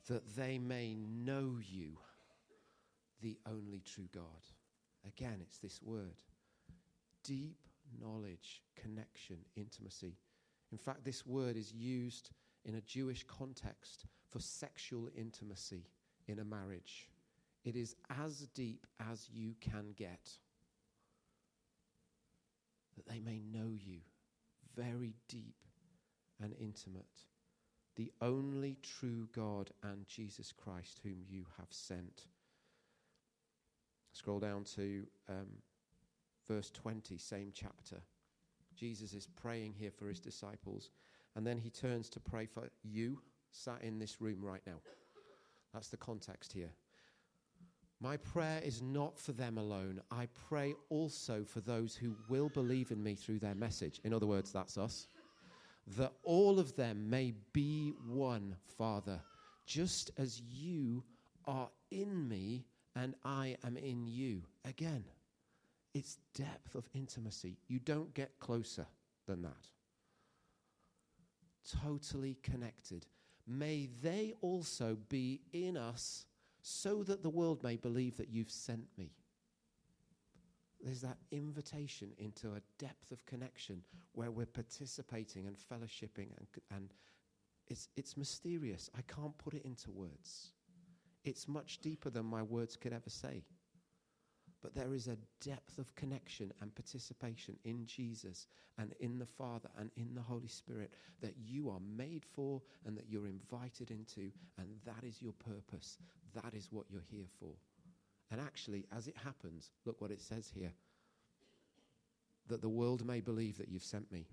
That 0.10 0.36
they 0.36 0.58
may 0.58 0.96
know 0.96 1.58
you, 1.62 1.98
the 3.22 3.38
only 3.48 3.82
true 3.86 4.10
God. 4.14 4.24
Again, 5.08 5.38
it's 5.42 5.60
this 5.60 5.82
word 5.82 6.22
deep 7.24 7.58
knowledge, 8.02 8.62
connection, 8.76 9.38
intimacy. 9.56 10.18
In 10.72 10.78
fact, 10.78 11.04
this 11.04 11.26
word 11.26 11.58
is 11.58 11.74
used 11.74 12.32
in 12.66 12.76
a 12.76 12.82
Jewish 12.82 13.24
context 13.24 14.06
for 14.30 14.40
sexual 14.40 15.10
intimacy 15.16 15.86
in 16.30 16.40
a 16.40 16.46
marriage. 16.46 17.10
It 17.66 17.76
is 17.76 17.96
as 18.22 18.48
deep 18.54 18.86
as 19.12 19.28
you 19.34 19.56
can 19.60 19.94
get. 19.98 20.30
That 22.96 23.08
they 23.08 23.20
may 23.20 23.40
know 23.40 23.74
you 23.76 24.00
very 24.76 25.16
deep 25.28 25.56
and 26.42 26.54
intimate. 26.60 27.26
The 27.96 28.12
only 28.22 28.78
true 28.82 29.28
God 29.36 29.72
and 29.84 30.08
Jesus 30.08 30.54
Christ, 30.54 31.02
whom 31.04 31.24
you 31.28 31.46
have 31.58 31.68
sent. 31.72 32.28
Scroll 34.14 34.40
down 34.40 34.64
to 34.76 35.06
um, 35.28 35.48
verse 36.48 36.70
20, 36.72 37.18
same 37.18 37.52
chapter. 37.54 38.02
Jesus 38.76 39.14
is 39.14 39.28
praying 39.28 39.74
here 39.78 39.92
for 39.92 40.08
his 40.08 40.20
disciples, 40.20 40.92
and 41.36 41.46
then 41.46 41.58
he 41.58 41.70
turns 41.70 42.10
to 42.10 42.20
pray 42.20 42.46
for 42.46 42.70
you 42.84 43.20
sat 43.52 43.82
in 43.82 44.00
this 44.00 44.22
room 44.22 44.40
right 44.42 44.62
now. 44.66 44.80
That's 45.74 45.90
the 45.90 45.98
context 45.98 46.54
here. 46.54 46.72
My 48.02 48.16
prayer 48.18 48.62
is 48.64 48.82
not 48.82 49.20
for 49.20 49.34
them 49.34 49.58
alone. 49.58 50.02
I 50.10 50.28
pray 50.48 50.74
also 50.90 51.44
for 51.44 51.60
those 51.60 51.96
who 51.96 52.16
will 52.30 52.50
believe 52.50 52.92
in 52.92 53.04
me 53.04 53.16
through 53.16 53.40
their 53.40 53.56
message. 53.56 54.00
In 54.04 54.14
other 54.14 54.26
words, 54.26 54.52
that's 54.54 54.78
us. 54.78 55.08
That 55.98 56.14
all 56.24 56.60
of 56.60 56.76
them 56.76 57.10
may 57.10 57.34
be 57.52 57.94
one, 58.08 58.56
Father, 58.78 59.20
just 59.66 60.12
as 60.18 60.42
you 60.42 61.04
are 61.46 61.70
in 61.92 62.28
me 62.28 62.64
and 62.96 63.16
I 63.26 63.58
am 63.66 63.76
in 63.76 64.08
you. 64.08 64.44
Again, 64.66 65.04
it's 65.94 66.18
depth 66.36 66.76
of 66.76 66.88
intimacy. 66.94 67.58
You 67.68 67.80
don't 67.80 68.14
get 68.14 68.40
closer 68.40 68.86
than 69.28 69.42
that. 69.42 69.68
Totally 71.84 72.38
connected 72.44 73.06
may 73.50 73.90
they 74.04 74.34
also 74.42 74.98
be 75.10 75.42
in 75.52 75.76
us 75.76 76.26
so 76.62 77.04
that 77.04 77.24
the 77.24 77.30
world 77.30 77.64
may 77.64 77.76
believe 77.76 78.18
that 78.18 78.30
you've 78.30 78.52
sent 78.52 78.86
me. 78.98 79.12
There's 80.82 81.02
that 81.02 81.18
invitation 81.32 82.12
into 82.18 82.50
a 82.50 82.62
depth 82.78 83.12
of 83.12 83.26
connection 83.26 83.82
where 84.14 84.32
we're 84.32 84.46
participating 84.46 85.48
and 85.48 85.58
fellowshipping, 85.58 86.30
and, 86.38 86.48
and 86.72 86.94
it's, 87.68 87.90
it's 87.98 88.16
mysterious. 88.16 88.90
I 88.98 89.02
can't 89.02 89.38
put 89.38 89.54
it 89.54 89.66
into 89.66 89.92
words. 89.92 90.54
It's 91.26 91.48
much 91.48 91.80
deeper 91.80 92.10
than 92.10 92.26
my 92.26 92.44
words 92.44 92.78
could 92.78 92.94
ever 92.94 93.10
say. 93.10 93.44
But 94.62 94.76
there 94.76 94.94
is 94.94 95.08
a 95.08 95.18
depth 95.42 95.78
of 95.78 95.96
connection 95.96 96.52
and 96.62 96.76
participation 96.76 97.58
in 97.64 97.86
Jesus 97.86 98.48
and 98.78 98.94
in 99.00 99.18
the 99.18 99.26
Father 99.26 99.70
and 99.78 99.90
in 99.96 100.14
the 100.14 100.22
Holy 100.22 100.50
Spirit 100.50 100.92
that 101.22 101.36
you 101.38 101.70
are 101.70 101.80
made 101.80 102.26
for 102.26 102.62
and 102.86 102.98
that 102.98 103.08
you're 103.10 103.28
invited 103.28 103.90
into, 103.90 104.32
and 104.58 104.68
that 104.86 105.04
is 105.08 105.22
your 105.22 105.34
purpose. 105.34 105.98
That 106.34 106.54
is 106.54 106.70
what 106.72 106.86
you're 106.90 107.02
here 107.10 107.28
for. 107.40 107.54
And 108.32 108.42
actually, 108.42 108.86
as 108.96 109.08
it 109.08 109.16
happens, 109.24 109.72
look 109.86 110.02
what 110.02 110.12
it 110.12 110.22
says 110.22 110.52
here 110.54 110.74
that 112.48 112.62
the 112.62 112.70
world 112.70 113.06
may 113.06 113.22
believe 113.22 113.58
that 113.60 113.70
you've 113.70 113.84
sent 113.84 114.12
me. 114.12 114.26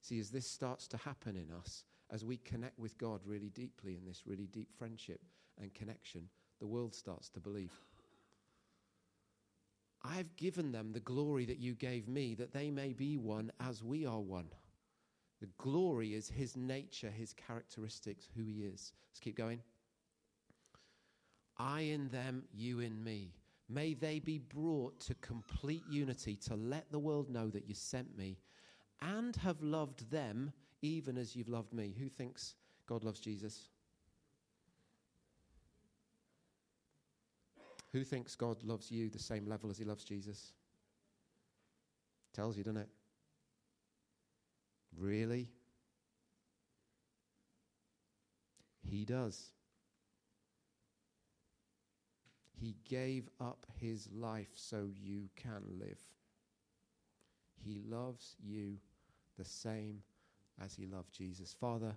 See, 0.00 0.18
as 0.18 0.30
this 0.30 0.48
starts 0.48 0.88
to 0.88 0.96
happen 0.96 1.36
in 1.36 1.54
us, 1.56 1.84
as 2.10 2.24
we 2.24 2.36
connect 2.36 2.78
with 2.78 2.98
God 2.98 3.20
really 3.24 3.50
deeply 3.50 3.94
in 3.94 4.04
this 4.04 4.24
really 4.26 4.48
deep 4.48 4.68
friendship 4.76 5.20
and 5.60 5.72
connection, 5.72 6.28
the 6.58 6.66
world 6.66 6.92
starts 6.92 7.28
to 7.30 7.40
believe. 7.40 7.70
I've 10.04 10.34
given 10.36 10.72
them 10.72 10.92
the 10.92 11.00
glory 11.00 11.44
that 11.46 11.58
you 11.58 11.74
gave 11.74 12.08
me, 12.08 12.34
that 12.34 12.52
they 12.52 12.70
may 12.70 12.92
be 12.92 13.16
one 13.16 13.52
as 13.60 13.82
we 13.82 14.04
are 14.04 14.20
one. 14.20 14.48
The 15.40 15.48
glory 15.58 16.14
is 16.14 16.28
his 16.28 16.56
nature, 16.56 17.10
his 17.10 17.32
characteristics, 17.32 18.28
who 18.36 18.44
he 18.44 18.62
is. 18.62 18.92
Let's 19.10 19.20
keep 19.20 19.36
going. 19.36 19.60
I 21.58 21.82
in 21.82 22.08
them, 22.08 22.44
you 22.52 22.80
in 22.80 23.02
me. 23.02 23.34
May 23.68 23.94
they 23.94 24.18
be 24.18 24.38
brought 24.38 25.00
to 25.00 25.14
complete 25.16 25.84
unity 25.88 26.36
to 26.46 26.56
let 26.56 26.90
the 26.90 26.98
world 26.98 27.30
know 27.30 27.48
that 27.50 27.68
you 27.68 27.74
sent 27.74 28.16
me 28.16 28.38
and 29.00 29.34
have 29.36 29.62
loved 29.62 30.10
them 30.10 30.52
even 30.82 31.16
as 31.16 31.34
you've 31.34 31.48
loved 31.48 31.72
me. 31.72 31.94
Who 31.98 32.08
thinks 32.08 32.54
God 32.86 33.04
loves 33.04 33.20
Jesus? 33.20 33.68
Who 37.92 38.04
thinks 38.04 38.34
God 38.34 38.62
loves 38.62 38.90
you 38.90 39.10
the 39.10 39.18
same 39.18 39.46
level 39.46 39.70
as 39.70 39.78
he 39.78 39.84
loves 39.84 40.04
Jesus? 40.04 40.52
Tells 42.32 42.56
you, 42.56 42.64
doesn't 42.64 42.80
it? 42.80 42.88
Really? 44.98 45.48
He 48.82 49.04
does. 49.04 49.52
He 52.58 52.76
gave 52.88 53.28
up 53.40 53.66
his 53.78 54.08
life 54.12 54.50
so 54.54 54.88
you 54.94 55.28
can 55.36 55.62
live. 55.78 55.98
He 57.64 57.80
loves 57.86 58.36
you 58.42 58.78
the 59.38 59.44
same 59.44 60.02
as 60.62 60.74
he 60.74 60.86
loved 60.86 61.12
Jesus. 61.12 61.54
Father, 61.58 61.96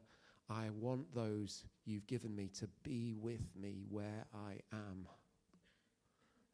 I 0.49 0.69
want 0.71 1.13
those 1.13 1.63
you've 1.85 2.07
given 2.07 2.35
me 2.35 2.49
to 2.59 2.67
be 2.83 3.13
with 3.13 3.55
me 3.59 3.83
where 3.89 4.25
I 4.33 4.59
am. 4.73 5.07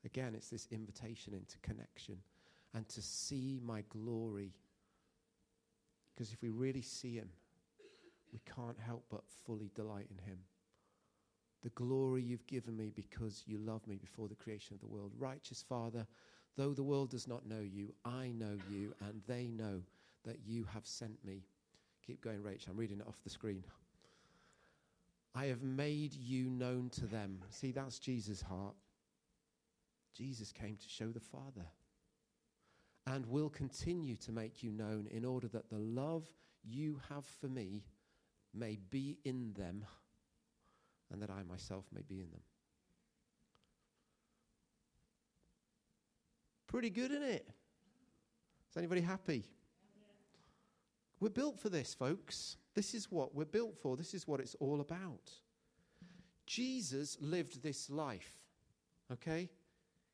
Again, 0.06 0.34
it's 0.36 0.50
this 0.50 0.68
invitation 0.72 1.34
into 1.34 1.58
connection 1.60 2.18
and 2.74 2.88
to 2.90 3.02
see 3.02 3.60
my 3.64 3.84
glory. 3.90 4.54
Because 6.14 6.34
if 6.34 6.42
we 6.42 6.50
really 6.50 6.82
see 6.82 7.16
Him, 7.16 7.30
we 8.34 8.40
can't 8.56 8.80
help 8.80 9.04
but 9.10 9.24
fully 9.46 9.72
delight 9.76 10.08
in 10.10 10.18
Him. 10.26 10.40
The 11.64 11.70
glory 11.70 12.24
you've 12.24 12.48
given 12.48 12.76
me 12.76 12.92
because 12.96 13.44
you 13.46 13.60
loved 13.60 13.88
me 13.88 13.98
before 13.98 14.28
the 14.28 14.36
creation 14.36 14.74
of 14.74 14.80
the 14.80 14.88
world. 14.88 15.12
Righteous 15.20 15.64
Father, 15.68 16.08
though 16.58 16.74
the 16.74 16.84
world 16.84 17.12
does 17.12 17.28
not 17.28 17.46
know 17.46 17.60
you, 17.60 17.94
I 18.04 18.32
know 18.32 18.58
you, 18.70 18.94
and 19.08 19.22
they 19.28 19.48
know 19.48 19.82
that 20.26 20.38
you 20.46 20.66
have 20.74 20.88
sent 20.88 21.24
me. 21.24 21.44
Keep 22.06 22.22
going, 22.22 22.40
Rach. 22.40 22.68
I'm 22.68 22.78
reading 22.78 23.00
it 23.00 23.08
off 23.08 23.22
the 23.24 23.30
screen. 23.30 23.64
I 25.36 25.46
have 25.46 25.62
made 25.62 26.14
you 26.14 26.50
known 26.50 26.90
to 26.94 27.06
them. 27.06 27.40
See, 27.50 27.72
that's 27.72 28.00
Jesus' 28.00 28.42
heart. 28.42 28.76
Jesus 30.14 30.52
came 30.52 30.76
to 30.76 30.90
show 30.90 31.08
the 31.08 31.20
Father 31.20 31.66
and 33.08 33.26
will 33.26 33.50
continue 33.50 34.16
to 34.18 34.32
make 34.32 34.62
you 34.62 34.72
known 34.72 35.08
in 35.10 35.26
order 35.26 35.48
that 35.48 35.70
the 35.70 35.80
love 35.80 36.28
you 36.64 37.00
have 37.10 37.26
for 37.26 37.48
me 37.48 37.84
may 38.54 38.78
be 38.90 39.18
in 39.24 39.54
them 39.54 39.86
and 41.12 41.22
that 41.22 41.30
I 41.30 41.44
myself 41.44 41.86
may 41.94 42.02
be 42.08 42.22
in 42.22 42.30
them. 42.32 42.42
Pretty 46.68 46.90
good, 46.90 47.12
isn't 47.12 47.24
it? 47.24 47.48
Is 48.70 48.78
anybody 48.78 49.02
happy? 49.02 49.44
We're 51.20 51.30
built 51.30 51.60
for 51.60 51.70
this, 51.70 51.94
folks. 51.94 52.58
This 52.74 52.94
is 52.94 53.12
what 53.12 53.36
we're 53.36 53.46
built 53.46 53.78
for. 53.78 53.98
This 53.98 54.14
is 54.14 54.28
what 54.28 54.40
it's 54.40 54.56
all 54.56 54.80
about. 54.80 55.32
Jesus 56.48 57.18
lived 57.20 57.62
this 57.62 57.90
life, 57.90 58.38
okay? 59.12 59.50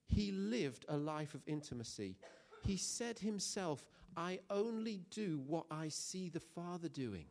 He 0.08 0.32
lived 0.32 0.86
a 0.90 0.98
life 0.98 1.34
of 1.36 1.42
intimacy. 1.46 2.18
He 2.64 2.78
said 2.78 3.20
himself, 3.20 3.86
I 4.16 4.40
only 4.50 5.02
do 5.12 5.40
what 5.46 5.66
I 5.70 5.90
see 5.90 6.30
the 6.30 6.40
Father 6.40 6.90
doing. 6.90 7.26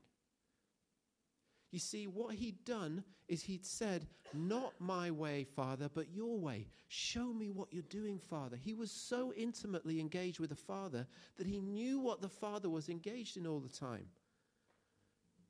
You 1.72 1.80
see, 1.80 2.06
what 2.06 2.34
he'd 2.36 2.64
done 2.64 3.02
is 3.28 3.42
he'd 3.42 3.66
said, 3.66 4.06
Not 4.32 4.72
my 4.78 5.10
way, 5.10 5.44
Father, 5.44 5.90
but 5.92 6.14
your 6.14 6.38
way. 6.38 6.68
Show 6.88 7.32
me 7.32 7.50
what 7.50 7.72
you're 7.72 7.82
doing, 7.82 8.18
Father. 8.18 8.56
He 8.56 8.72
was 8.72 8.90
so 8.92 9.32
intimately 9.32 9.98
engaged 9.98 10.38
with 10.38 10.50
the 10.50 10.56
Father 10.56 11.06
that 11.36 11.46
he 11.46 11.60
knew 11.60 11.98
what 11.98 12.22
the 12.22 12.28
Father 12.28 12.70
was 12.70 12.88
engaged 12.88 13.36
in 13.36 13.46
all 13.46 13.58
the 13.58 13.68
time. 13.68 14.06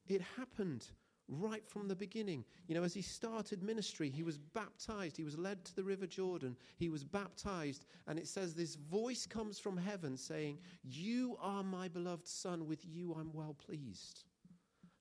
It 0.08 0.22
happened 0.36 0.86
right 1.28 1.66
from 1.66 1.88
the 1.88 1.96
beginning. 1.96 2.44
You 2.68 2.74
know, 2.74 2.82
as 2.82 2.94
he 2.94 3.02
started 3.02 3.62
ministry, 3.62 4.10
he 4.10 4.22
was 4.22 4.38
baptized. 4.38 5.16
He 5.16 5.24
was 5.24 5.38
led 5.38 5.64
to 5.64 5.76
the 5.76 5.84
River 5.84 6.06
Jordan. 6.06 6.56
He 6.76 6.88
was 6.88 7.04
baptized. 7.04 7.86
And 8.06 8.18
it 8.18 8.28
says, 8.28 8.54
This 8.54 8.76
voice 8.76 9.26
comes 9.26 9.58
from 9.58 9.76
heaven 9.76 10.16
saying, 10.16 10.58
You 10.82 11.36
are 11.40 11.62
my 11.62 11.88
beloved 11.88 12.26
Son. 12.26 12.66
With 12.66 12.84
you 12.84 13.14
I'm 13.18 13.32
well 13.32 13.54
pleased. 13.54 14.24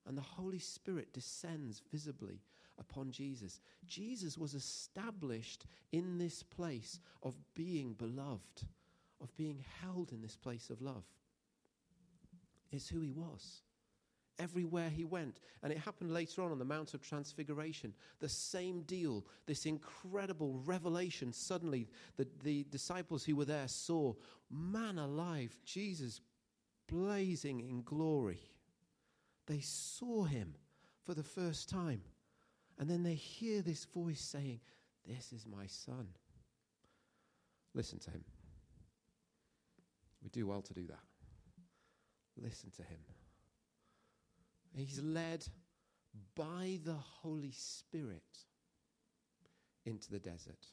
And 0.06 0.16
the 0.16 0.22
Holy 0.22 0.58
Spirit 0.58 1.12
descends 1.12 1.82
visibly 1.90 2.40
upon 2.78 3.10
Jesus. 3.10 3.60
Jesus 3.86 4.38
was 4.38 4.54
established 4.54 5.66
in 5.92 6.18
this 6.18 6.42
place 6.42 7.00
of 7.22 7.34
being 7.54 7.94
beloved, 7.94 8.62
of 9.20 9.34
being 9.36 9.64
held 9.82 10.12
in 10.12 10.22
this 10.22 10.36
place 10.36 10.70
of 10.70 10.82
love. 10.82 11.04
It's 12.70 12.88
who 12.88 13.00
he 13.00 13.12
was 13.12 13.62
everywhere 14.38 14.90
he 14.90 15.04
went. 15.04 15.40
And 15.62 15.72
it 15.72 15.78
happened 15.78 16.12
later 16.12 16.42
on 16.42 16.52
on 16.52 16.58
the 16.58 16.64
Mount 16.64 16.94
of 16.94 17.02
Transfiguration. 17.02 17.92
The 18.20 18.28
same 18.28 18.82
deal, 18.82 19.24
this 19.46 19.66
incredible 19.66 20.60
revelation. 20.64 21.32
Suddenly, 21.32 21.88
the, 22.16 22.26
the 22.42 22.64
disciples 22.70 23.24
who 23.24 23.36
were 23.36 23.44
there 23.44 23.68
saw 23.68 24.14
man 24.50 24.98
alive, 24.98 25.56
Jesus 25.64 26.20
blazing 26.88 27.60
in 27.60 27.82
glory. 27.82 28.40
They 29.46 29.60
saw 29.60 30.24
him 30.24 30.54
for 31.02 31.14
the 31.14 31.22
first 31.22 31.68
time. 31.68 32.02
And 32.78 32.90
then 32.90 33.02
they 33.02 33.14
hear 33.14 33.62
this 33.62 33.84
voice 33.84 34.20
saying, 34.20 34.60
This 35.06 35.32
is 35.32 35.46
my 35.46 35.66
son. 35.66 36.08
Listen 37.74 37.98
to 38.00 38.10
him. 38.10 38.24
We 40.22 40.30
do 40.30 40.46
well 40.46 40.62
to 40.62 40.74
do 40.74 40.86
that. 40.86 41.04
Listen 42.36 42.70
to 42.72 42.82
him. 42.82 42.98
He's 44.74 45.00
led 45.02 45.46
by 46.34 46.78
the 46.84 46.96
Holy 47.22 47.52
Spirit 47.52 48.22
into 49.84 50.10
the 50.10 50.18
desert. 50.18 50.66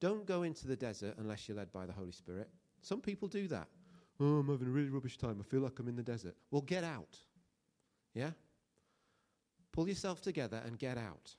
Don't 0.00 0.26
go 0.26 0.42
into 0.42 0.68
the 0.68 0.76
desert 0.76 1.14
unless 1.18 1.48
you're 1.48 1.56
led 1.56 1.72
by 1.72 1.86
the 1.86 1.92
Holy 1.92 2.12
Spirit. 2.12 2.48
Some 2.82 3.00
people 3.00 3.28
do 3.28 3.48
that. 3.48 3.68
Oh, 4.20 4.38
I'm 4.38 4.48
having 4.48 4.68
a 4.68 4.70
really 4.70 4.90
rubbish 4.90 5.16
time. 5.16 5.38
I 5.40 5.44
feel 5.44 5.60
like 5.60 5.78
I'm 5.78 5.88
in 5.88 5.96
the 5.96 6.02
desert. 6.02 6.36
Well, 6.50 6.62
get 6.62 6.84
out. 6.84 7.18
Yeah? 8.14 8.30
Pull 9.72 9.88
yourself 9.88 10.20
together 10.20 10.62
and 10.64 10.78
get 10.78 10.98
out. 10.98 11.34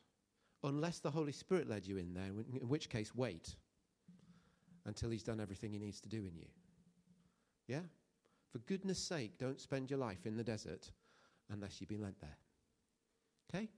Unless 0.64 1.00
the 1.00 1.12
Holy 1.12 1.32
Spirit 1.32 1.70
led 1.70 1.86
you 1.86 1.98
in 1.98 2.14
there, 2.14 2.26
in 2.62 2.68
which 2.68 2.90
case, 2.90 3.16
wait 3.16 3.56
until 4.86 5.10
He's 5.10 5.24
done 5.24 5.40
everything 5.40 5.72
He 5.72 5.80
needs 5.80 6.02
to 6.02 6.10
do 6.10 6.18
in 6.18 6.36
you. 6.36 6.48
Yeah? 7.68 7.82
For 8.52 8.60
goodness 8.60 9.00
sake, 9.00 9.38
don't 9.38 9.60
spend 9.60 9.90
your 9.90 10.00
life 10.00 10.26
in 10.26 10.36
the 10.36 10.44
desert 10.44 10.92
unless 11.52 11.80
you've 11.80 11.90
been 11.90 12.02
led 12.02 12.16
there. 12.22 12.38
Okay? 13.50 13.70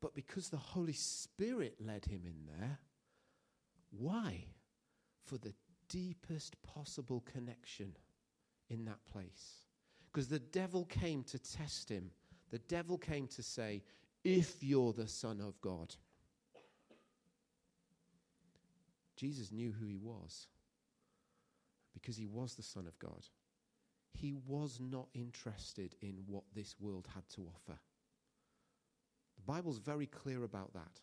But 0.00 0.14
because 0.14 0.48
the 0.48 0.56
Holy 0.56 0.92
Spirit 0.92 1.76
led 1.80 2.04
him 2.04 2.22
in 2.26 2.46
there, 2.46 2.78
why? 3.90 4.44
For 5.24 5.38
the 5.38 5.54
deepest 5.88 6.60
possible 6.62 7.22
connection 7.32 7.96
in 8.68 8.84
that 8.84 9.04
place. 9.10 9.66
Because 10.12 10.28
the 10.28 10.38
devil 10.38 10.84
came 10.84 11.22
to 11.24 11.38
test 11.38 11.88
him. 11.88 12.10
The 12.50 12.58
devil 12.58 12.98
came 12.98 13.26
to 13.28 13.42
say, 13.42 13.82
if 14.24 14.62
you're 14.62 14.92
the 14.92 15.08
Son 15.08 15.40
of 15.40 15.60
God. 15.60 15.94
Jesus 19.16 19.52
knew 19.52 19.72
who 19.72 19.86
he 19.86 19.96
was 19.96 20.48
because 21.92 22.16
he 22.16 22.26
was 22.26 22.54
the 22.54 22.62
Son 22.62 22.86
of 22.86 22.98
God 22.98 23.26
he 24.14 24.34
was 24.46 24.78
not 24.80 25.08
interested 25.14 25.94
in 26.00 26.22
what 26.26 26.44
this 26.54 26.76
world 26.80 27.08
had 27.14 27.28
to 27.30 27.48
offer. 27.54 27.78
The 29.36 29.42
Bible's 29.52 29.78
very 29.78 30.06
clear 30.06 30.44
about 30.44 30.72
that. 30.74 31.00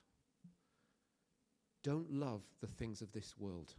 Don't 1.84 2.12
love 2.12 2.42
the 2.62 2.68
things 2.68 3.02
of 3.02 3.12
this 3.12 3.36
world. 3.38 3.74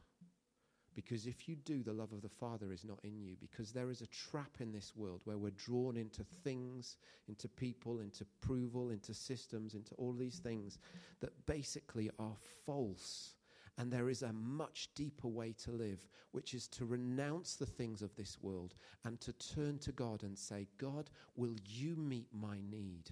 Because 0.95 1.27
if 1.27 1.49
you 1.49 1.57
do, 1.57 1.83
the 1.83 1.92
love 1.92 2.12
of 2.12 2.21
the 2.21 2.29
Father 2.29 2.71
is 2.73 2.85
not 2.85 2.99
in 3.03 3.18
you. 3.18 3.35
Because 3.40 3.73
there 3.73 3.90
is 3.90 4.03
a 4.03 4.07
trap 4.09 4.51
in 4.61 4.73
this 4.73 4.92
world 4.95 5.23
where 5.25 5.38
we're 5.38 5.51
drawn 5.53 5.97
into 5.97 6.23
things, 6.45 6.99
into 7.29 7.49
people, 7.49 8.01
into 8.01 8.27
approval, 8.42 8.90
into 8.90 9.14
systems, 9.14 9.75
into 9.75 9.95
all 9.95 10.12
these 10.12 10.38
things 10.38 10.79
that 11.21 11.47
basically 11.47 12.11
are 12.18 12.37
false 12.66 13.35
and 13.79 13.91
there 13.91 14.09
is 14.09 14.23
a 14.23 14.33
much 14.33 14.89
deeper 14.95 15.29
way 15.29 15.55
to 15.65 15.73
live, 15.73 16.07
which 16.33 16.55
is 16.55 16.69
to 16.69 16.85
renounce 16.85 17.55
the 17.55 17.67
things 17.67 18.03
of 18.03 18.15
this 18.15 18.39
world 18.41 18.75
and 19.05 19.21
to 19.21 19.33
turn 19.33 19.79
to 19.79 19.93
God 19.93 20.23
and 20.23 20.39
say, 20.39 20.69
God, 20.79 21.11
will 21.37 21.57
you 21.65 21.97
meet 21.97 22.29
my 22.33 22.61
need? 22.71 23.11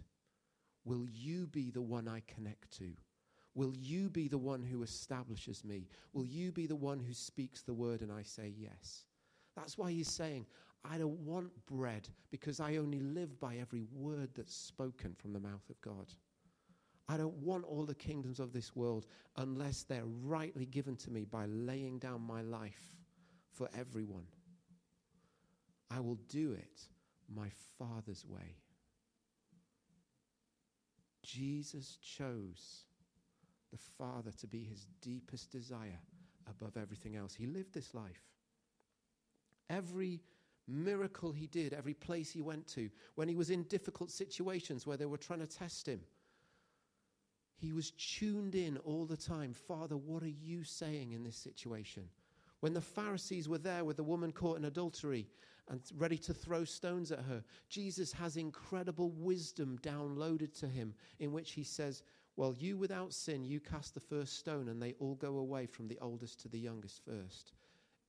Will 0.85 1.07
you 1.11 1.47
be 1.47 1.71
the 1.71 1.83
one 1.83 2.09
I 2.09 2.23
connect 2.27 2.71
to? 2.79 2.93
Will 3.55 3.75
you 3.77 4.09
be 4.11 4.29
the 4.29 4.39
one 4.39 4.63
who 4.63 4.83
establishes 4.83 5.65
me? 5.65 5.89
Will 6.13 6.27
you 6.27 6.53
be 6.53 6.67
the 6.67 6.77
one 6.77 7.01
who 7.01 7.13
speaks 7.13 7.63
the 7.63 7.75
word 7.75 8.01
and 8.01 8.13
I 8.13 8.23
say 8.23 8.53
yes? 8.57 9.05
That's 9.57 9.77
why 9.77 9.91
he's 9.91 10.11
saying, 10.11 10.47
I 10.85 10.99
don't 10.99 11.19
want 11.21 11.51
bread 11.67 12.09
because 12.31 12.61
I 12.61 12.77
only 12.77 13.01
live 13.01 13.39
by 13.41 13.57
every 13.57 13.83
word 13.93 14.31
that's 14.35 14.55
spoken 14.55 15.15
from 15.15 15.33
the 15.33 15.41
mouth 15.41 15.69
of 15.69 15.81
God. 15.81 16.13
I 17.11 17.17
don't 17.17 17.39
want 17.39 17.65
all 17.65 17.85
the 17.85 17.95
kingdoms 17.95 18.39
of 18.39 18.53
this 18.53 18.77
world 18.77 19.05
unless 19.37 19.83
they're 19.83 20.07
rightly 20.23 20.65
given 20.65 20.95
to 20.99 21.11
me 21.11 21.25
by 21.25 21.47
laying 21.47 21.99
down 21.99 22.23
my 22.23 22.41
life 22.41 22.95
for 23.53 23.69
everyone. 23.77 24.27
I 25.91 25.99
will 25.99 26.21
do 26.29 26.53
it 26.53 26.83
my 27.29 27.49
Father's 27.77 28.25
way. 28.25 28.55
Jesus 31.25 31.99
chose 32.01 32.85
the 33.73 33.79
Father 33.99 34.31
to 34.39 34.47
be 34.47 34.63
his 34.63 34.87
deepest 35.03 35.51
desire 35.51 35.99
above 36.49 36.77
everything 36.77 37.17
else. 37.17 37.35
He 37.35 37.47
lived 37.47 37.75
this 37.75 37.93
life. 37.93 38.23
Every 39.69 40.21
miracle 40.69 41.33
he 41.33 41.49
did, 41.49 41.73
every 41.73 41.95
place 41.95 42.31
he 42.31 42.41
went 42.41 42.69
to, 42.69 42.89
when 43.17 43.27
he 43.27 43.35
was 43.35 43.51
in 43.51 43.65
difficult 43.65 44.13
situations 44.13 44.87
where 44.87 44.97
they 44.97 45.07
were 45.07 45.19
trying 45.19 45.41
to 45.41 45.47
test 45.49 45.89
him, 45.89 46.01
he 47.61 47.73
was 47.73 47.91
tuned 47.93 48.55
in 48.55 48.79
all 48.79 49.05
the 49.05 49.17
time. 49.17 49.53
Father, 49.53 49.97
what 49.97 50.23
are 50.23 50.29
you 50.29 50.65
saying 50.65 51.13
in 51.13 51.23
this 51.23 51.37
situation? 51.37 52.09
When 52.61 52.73
the 52.73 52.81
Pharisees 52.81 53.49
were 53.49 53.59
there 53.59 53.85
with 53.85 53.97
the 53.97 54.03
woman 54.03 54.33
caught 54.33 54.59
in 54.59 54.65
adultery 54.65 55.27
and 55.69 55.81
ready 55.97 56.17
to 56.19 56.33
throw 56.35 56.65
stones 56.65 57.13
at 57.13 57.21
her, 57.21 57.45
Jesus 57.69 58.13
has 58.13 58.37
incredible 58.37 59.11
wisdom 59.11 59.79
downloaded 59.83 60.59
to 60.61 60.69
him 60.69 60.95
in 61.19 61.33
which 61.33 61.53
he 61.53 61.63
says, 61.63 62.03
Well, 62.37 62.55
you 62.59 62.79
without 62.79 63.13
sin, 63.13 63.45
you 63.45 63.61
cast 63.61 63.93
the 63.95 64.01
first 64.01 64.39
stone, 64.39 64.69
and 64.69 64.83
they 64.83 64.95
all 64.99 65.15
go 65.17 65.37
away 65.37 65.67
from 65.67 65.87
the 65.87 65.99
oldest 66.01 66.41
to 66.41 66.49
the 66.49 66.59
youngest 66.59 67.03
first. 67.05 67.53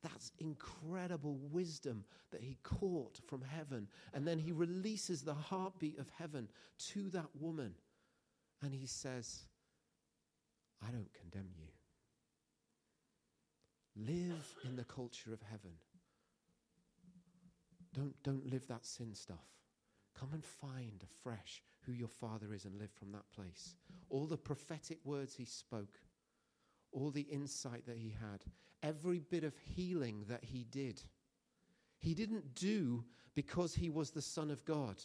That's 0.02 0.32
incredible 0.40 1.38
wisdom 1.52 2.06
that 2.32 2.42
he 2.42 2.58
caught 2.64 3.20
from 3.28 3.42
heaven. 3.42 3.88
And 4.14 4.26
then 4.26 4.40
he 4.40 4.52
releases 4.52 5.22
the 5.22 5.34
heartbeat 5.34 6.00
of 6.00 6.10
heaven 6.18 6.48
to 6.94 7.10
that 7.10 7.30
woman. 7.40 7.76
And 8.63 8.74
he 8.74 8.86
says, 8.86 9.43
I 10.86 10.91
don't 10.91 11.12
condemn 11.13 11.50
you. 11.58 11.67
Live 13.95 14.56
in 14.63 14.76
the 14.76 14.84
culture 14.84 15.34
of 15.34 15.41
heaven. 15.50 15.71
Don't, 17.93 18.15
don't 18.24 18.50
live 18.50 18.67
that 18.67 18.86
sin 18.86 19.13
stuff. 19.13 19.45
Come 20.17 20.30
and 20.34 20.43
find 20.43 21.04
afresh 21.04 21.62
who 21.86 21.91
your 21.91 22.08
Father 22.08 22.54
is 22.54 22.65
and 22.65 22.78
live 22.78 22.91
from 22.91 23.12
that 23.12 23.30
place. 23.36 23.76
All 24.10 24.26
the 24.26 24.38
prophetic 24.38 25.00
words 25.04 25.36
he 25.36 25.45
spoke, 25.45 26.00
all 26.91 27.12
the 27.12 27.21
insight 27.21 27.86
that 27.88 27.97
he 27.97 28.10
had, 28.10 28.43
every 28.84 29.19
bit 29.19 29.43
of 29.43 29.54
healing 29.76 30.26
that 30.28 30.43
he 30.43 30.65
did, 30.69 31.02
he 31.97 32.13
didn't 32.13 32.56
do 32.56 33.04
because 33.36 33.74
he 33.74 33.89
was 33.89 34.12
the 34.12 34.21
Son 34.21 34.52
of 34.52 34.63
God. 34.65 35.02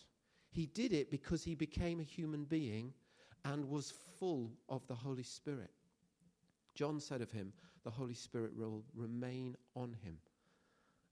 He 0.51 0.67
did 0.67 0.93
it 0.93 1.11
because 1.11 1.45
he 1.45 1.55
became 1.55 2.01
a 2.01 2.05
human 2.05 2.45
being 2.45 2.93
and 3.53 3.69
was 3.69 3.95
full 4.19 4.51
of 4.69 4.87
the 4.89 4.95
Holy 4.95 5.23
Spirit. 5.23 5.71
John 6.75 7.01
said 7.01 7.23
of 7.23 7.31
him, 7.31 7.53
The 7.85 7.91
Holy 7.91 8.15
Spirit 8.15 8.57
will 8.57 8.83
remain 8.95 9.57
on 9.75 9.95
him. 10.05 10.19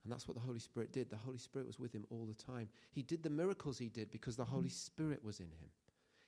And 0.02 0.12
that's 0.12 0.28
what 0.28 0.34
the 0.34 0.42
Holy 0.42 0.58
Spirit 0.58 0.92
did. 0.92 1.08
The 1.08 1.16
Holy 1.16 1.38
Spirit 1.38 1.66
was 1.66 1.78
with 1.78 1.92
him 1.94 2.04
all 2.10 2.26
the 2.26 2.34
time. 2.34 2.68
He 2.90 3.02
did 3.02 3.22
the 3.22 3.30
miracles 3.30 3.78
he 3.78 3.88
did 3.88 4.10
because 4.10 4.36
the 4.36 4.44
Holy 4.44 4.68
Spirit 4.68 5.24
was 5.24 5.40
in 5.40 5.46
him. 5.46 5.70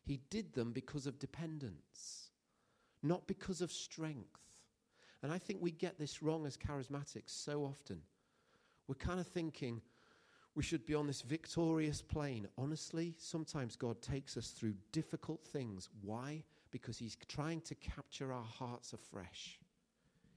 He 0.06 0.20
did 0.30 0.54
them 0.54 0.72
because 0.72 1.06
of 1.06 1.18
dependence, 1.18 2.30
not 3.02 3.26
because 3.26 3.60
of 3.60 3.72
strength. 3.72 4.40
And 5.22 5.32
I 5.32 5.38
think 5.38 5.60
we 5.60 5.72
get 5.72 5.98
this 5.98 6.22
wrong 6.22 6.46
as 6.46 6.56
charismatics 6.56 7.30
so 7.30 7.64
often. 7.64 8.00
We're 8.86 8.94
kind 8.94 9.18
of 9.18 9.26
thinking 9.26 9.82
we 10.56 10.62
should 10.62 10.86
be 10.86 10.94
on 10.94 11.06
this 11.06 11.20
victorious 11.20 12.00
plane. 12.00 12.48
Honestly, 12.56 13.14
sometimes 13.18 13.76
God 13.76 14.00
takes 14.00 14.38
us 14.38 14.48
through 14.48 14.74
difficult 14.90 15.44
things. 15.44 15.90
Why? 16.00 16.42
Because 16.70 16.96
He's 16.96 17.16
trying 17.28 17.60
to 17.60 17.74
capture 17.74 18.32
our 18.32 18.42
hearts 18.42 18.94
afresh. 18.94 19.60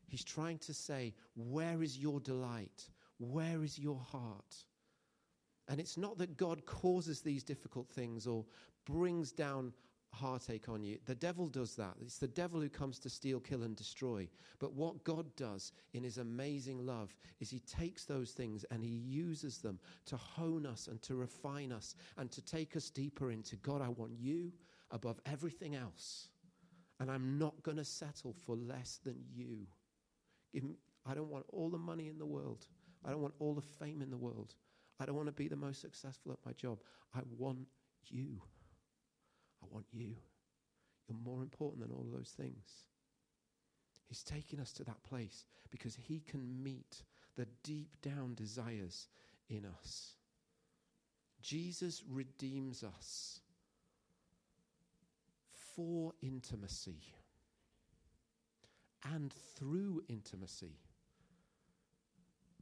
He's 0.08 0.26
trying 0.26 0.58
to 0.60 0.74
say, 0.74 1.14
Where 1.36 1.82
is 1.82 1.98
your 1.98 2.20
delight? 2.20 2.90
Where 3.18 3.64
is 3.64 3.80
your 3.80 4.00
heart? 4.12 4.56
And 5.70 5.80
it's 5.80 5.98
not 5.98 6.18
that 6.18 6.36
God 6.36 6.66
causes 6.66 7.22
these 7.22 7.44
difficult 7.44 7.88
things 7.88 8.28
or 8.28 8.44
brings 8.86 9.32
down 9.32 9.72
heartache 10.14 10.70
on 10.70 10.84
you. 10.84 10.98
The 11.06 11.16
devil 11.16 11.48
does 11.48 11.76
that. 11.76 11.96
It's 12.02 12.18
the 12.18 12.28
devil 12.28 12.60
who 12.60 12.70
comes 12.70 13.00
to 13.00 13.10
steal, 13.10 13.40
kill, 13.40 13.64
and 13.64 13.76
destroy. 13.76 14.28
But 14.60 14.74
what 14.74 15.04
God 15.04 15.26
does 15.36 15.72
in 15.94 16.04
his 16.04 16.18
amazing 16.18 16.86
love 16.86 17.16
is 17.40 17.50
he 17.50 17.60
takes 17.60 18.06
those 18.06 18.32
things 18.32 18.66
and 18.72 18.84
he 18.84 18.90
uses 18.90 19.60
them 19.60 19.80
to 20.08 20.18
hone 20.18 20.66
us 20.66 20.88
and 20.88 21.02
to 21.04 21.16
refine 21.16 21.72
us 21.72 21.96
and 22.18 22.32
to 22.32 22.42
take 22.42 22.76
us 22.76 22.90
deeper 22.90 23.32
into 23.32 23.56
God, 23.58 23.82
I 23.82 23.90
want 23.90 24.14
you 24.20 24.52
above 24.92 25.20
everything 25.26 25.76
else. 25.76 26.30
And 27.00 27.10
I'm 27.10 27.38
not 27.38 27.62
going 27.64 27.78
to 27.78 27.86
settle 27.86 28.34
for 28.34 28.56
less 28.56 29.00
than 29.04 29.16
you. 29.34 29.68
Me, 30.54 30.78
I 31.06 31.14
don't 31.14 31.30
want 31.30 31.46
all 31.50 31.70
the 31.70 31.78
money 31.78 32.08
in 32.08 32.18
the 32.18 32.26
world. 32.26 32.68
I 33.06 33.12
don't 33.12 33.22
want 33.22 33.36
all 33.40 33.54
the 33.54 33.62
fame 33.62 34.02
in 34.02 34.10
the 34.10 34.18
world. 34.18 34.56
I 35.00 35.06
don't 35.06 35.16
want 35.16 35.28
to 35.28 35.34
be 35.34 35.48
the 35.48 35.56
most 35.56 35.80
successful 35.80 36.34
at 36.34 36.40
my 36.46 36.52
job. 36.54 36.80
I 37.16 37.20
want 37.38 37.60
you. 38.10 38.42
I 39.64 39.68
want 39.72 39.86
you. 39.92 40.16
You're 41.08 41.18
more 41.18 41.42
important 41.42 41.82
than 41.82 41.92
all 41.92 42.06
of 42.06 42.18
those 42.18 42.34
things. 42.38 42.84
He's 44.08 44.24
taking 44.24 44.60
us 44.60 44.74
to 44.74 44.84
that 44.86 45.04
place 45.04 45.46
because 45.72 45.96
He 45.96 46.22
can 46.22 46.64
meet 46.64 47.04
the 47.36 47.48
deep 47.64 48.02
down 48.02 48.34
desires 48.36 49.08
in 49.50 49.66
us. 49.82 50.16
Jesus 51.42 52.04
redeems 52.10 52.84
us 52.84 53.40
for 55.76 56.14
intimacy 56.22 57.02
and 59.14 59.34
through 59.56 60.04
intimacy. 60.10 60.80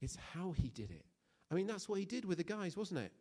It's 0.01 0.17
how 0.33 0.51
He 0.51 0.69
did 0.69 0.91
it. 0.91 1.05
I 1.49 1.55
mean, 1.55 1.67
that's 1.67 1.89
what 1.89 1.99
He 1.99 2.05
did 2.05 2.25
with 2.25 2.37
the 2.37 2.43
guys, 2.43 2.77
wasn't 2.77 2.99
it? 2.99 3.11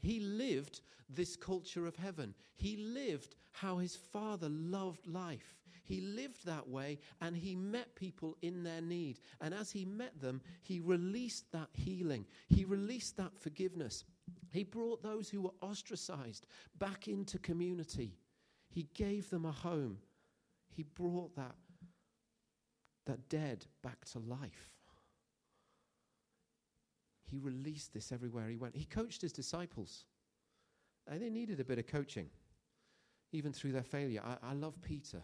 He 0.00 0.20
lived 0.20 0.80
this 1.08 1.36
culture 1.36 1.86
of 1.86 1.96
heaven. 1.96 2.34
He 2.56 2.76
lived 2.76 3.36
how 3.52 3.78
his 3.78 3.96
father 3.96 4.48
loved 4.48 5.06
life. 5.06 5.54
He 5.84 6.02
lived 6.02 6.44
that 6.44 6.68
way 6.68 6.98
and 7.22 7.34
he 7.34 7.56
met 7.56 7.94
people 7.94 8.36
in 8.42 8.62
their 8.62 8.82
need. 8.82 9.20
And 9.40 9.54
as 9.54 9.70
he 9.70 9.86
met 9.86 10.20
them, 10.20 10.42
he 10.62 10.80
released 10.80 11.50
that 11.52 11.70
healing, 11.72 12.26
he 12.48 12.64
released 12.64 13.16
that 13.16 13.38
forgiveness. 13.38 14.04
He 14.50 14.64
brought 14.64 15.02
those 15.02 15.28
who 15.28 15.42
were 15.42 15.54
ostracized 15.62 16.46
back 16.78 17.08
into 17.08 17.38
community. 17.38 18.18
He 18.70 18.88
gave 18.94 19.30
them 19.30 19.46
a 19.46 19.52
home. 19.52 19.98
He 20.68 20.82
brought 20.82 21.34
that, 21.36 21.54
that 23.06 23.28
dead 23.28 23.66
back 23.82 24.04
to 24.12 24.18
life. 24.18 24.77
He 27.30 27.38
released 27.38 27.92
this 27.92 28.12
everywhere 28.12 28.48
he 28.48 28.56
went. 28.56 28.76
He 28.76 28.84
coached 28.84 29.22
his 29.22 29.32
disciples. 29.32 30.04
And 31.06 31.22
they 31.22 31.30
needed 31.30 31.60
a 31.60 31.64
bit 31.64 31.78
of 31.78 31.86
coaching, 31.86 32.28
even 33.32 33.52
through 33.52 33.72
their 33.72 33.82
failure. 33.82 34.22
I, 34.24 34.50
I 34.50 34.52
love 34.54 34.80
Peter 34.82 35.22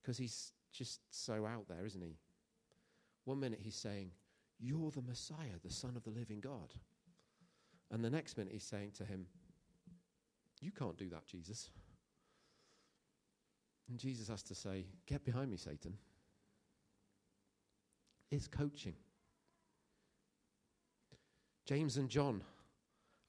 because 0.00 0.18
he's 0.18 0.52
just 0.72 1.00
so 1.10 1.46
out 1.46 1.68
there, 1.68 1.86
isn't 1.86 2.02
he? 2.02 2.16
One 3.24 3.40
minute 3.40 3.60
he's 3.62 3.76
saying, 3.76 4.10
You're 4.58 4.90
the 4.90 5.02
Messiah, 5.02 5.58
the 5.62 5.70
Son 5.70 5.96
of 5.96 6.04
the 6.04 6.10
living 6.10 6.40
God. 6.40 6.74
And 7.90 8.04
the 8.04 8.10
next 8.10 8.36
minute 8.36 8.52
he's 8.52 8.64
saying 8.64 8.92
to 8.98 9.04
him, 9.04 9.26
You 10.60 10.72
can't 10.72 10.96
do 10.96 11.08
that, 11.10 11.26
Jesus. 11.26 11.70
And 13.88 13.98
Jesus 13.98 14.28
has 14.28 14.42
to 14.44 14.54
say, 14.54 14.86
Get 15.06 15.24
behind 15.24 15.50
me, 15.50 15.56
Satan. 15.56 15.96
It's 18.30 18.48
coaching. 18.48 18.94
James 21.64 21.96
and 21.96 22.08
John, 22.08 22.42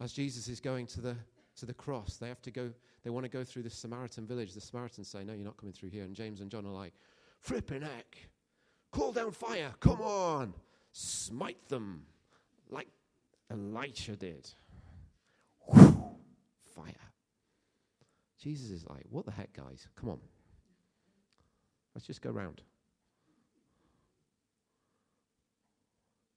as 0.02 0.12
Jesus 0.12 0.48
is 0.48 0.60
going 0.60 0.88
to 0.88 1.02
the, 1.02 1.16
to 1.58 1.66
the 1.66 1.74
cross, 1.74 2.18
they 2.18 2.28
have 2.28 2.42
to 2.42 2.52
go, 2.52 2.72
they 3.04 3.10
want 3.10 3.24
to 3.24 3.30
go 3.30 3.44
through 3.44 3.64
the 3.64 3.70
Samaritan 3.70 4.26
village. 4.26 4.54
The 4.54 4.62
Samaritans 4.62 5.08
say, 5.08 5.24
No, 5.24 5.34
you're 5.34 5.46
not 5.46 5.58
coming 5.58 5.74
through 5.74 5.90
here. 5.90 6.04
And 6.04 6.16
James 6.16 6.42
and 6.42 6.52
John 6.52 6.66
are 6.66 6.74
like, 6.74 6.94
Flipping 7.40 7.82
heck, 7.82 8.18
call 8.92 9.12
down 9.12 9.32
fire, 9.32 9.72
come 9.80 10.02
on, 10.02 10.54
smite 10.92 11.68
them 11.70 12.06
like 12.70 12.88
Elisha 13.50 14.16
did. 14.16 14.50
Fire. 15.74 16.94
Jesus 18.38 18.70
is 18.70 18.86
like, 18.90 19.06
What 19.10 19.26
the 19.26 19.32
heck, 19.32 19.54
guys? 19.54 19.88
Come 19.96 20.10
on. 20.10 20.20
Let's 21.94 22.06
just 22.06 22.22
go 22.22 22.32
round. 22.32 22.62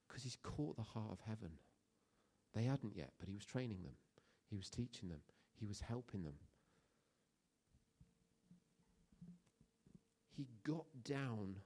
Because 0.06 0.22
he's 0.22 0.36
caught 0.40 0.76
the 0.76 0.82
heart 0.82 1.10
of 1.10 1.18
heaven. 1.26 1.50
They 2.54 2.64
hadn't 2.64 2.96
yet, 2.96 3.12
but 3.18 3.28
he 3.28 3.34
was 3.34 3.44
training 3.44 3.82
them, 3.82 3.94
he 4.50 4.56
was 4.56 4.70
teaching 4.70 5.08
them, 5.08 5.20
he 5.54 5.66
was 5.66 5.80
helping 5.80 6.24
them. 6.24 6.34
He 10.36 10.46
got 10.64 10.86
down 11.04 11.56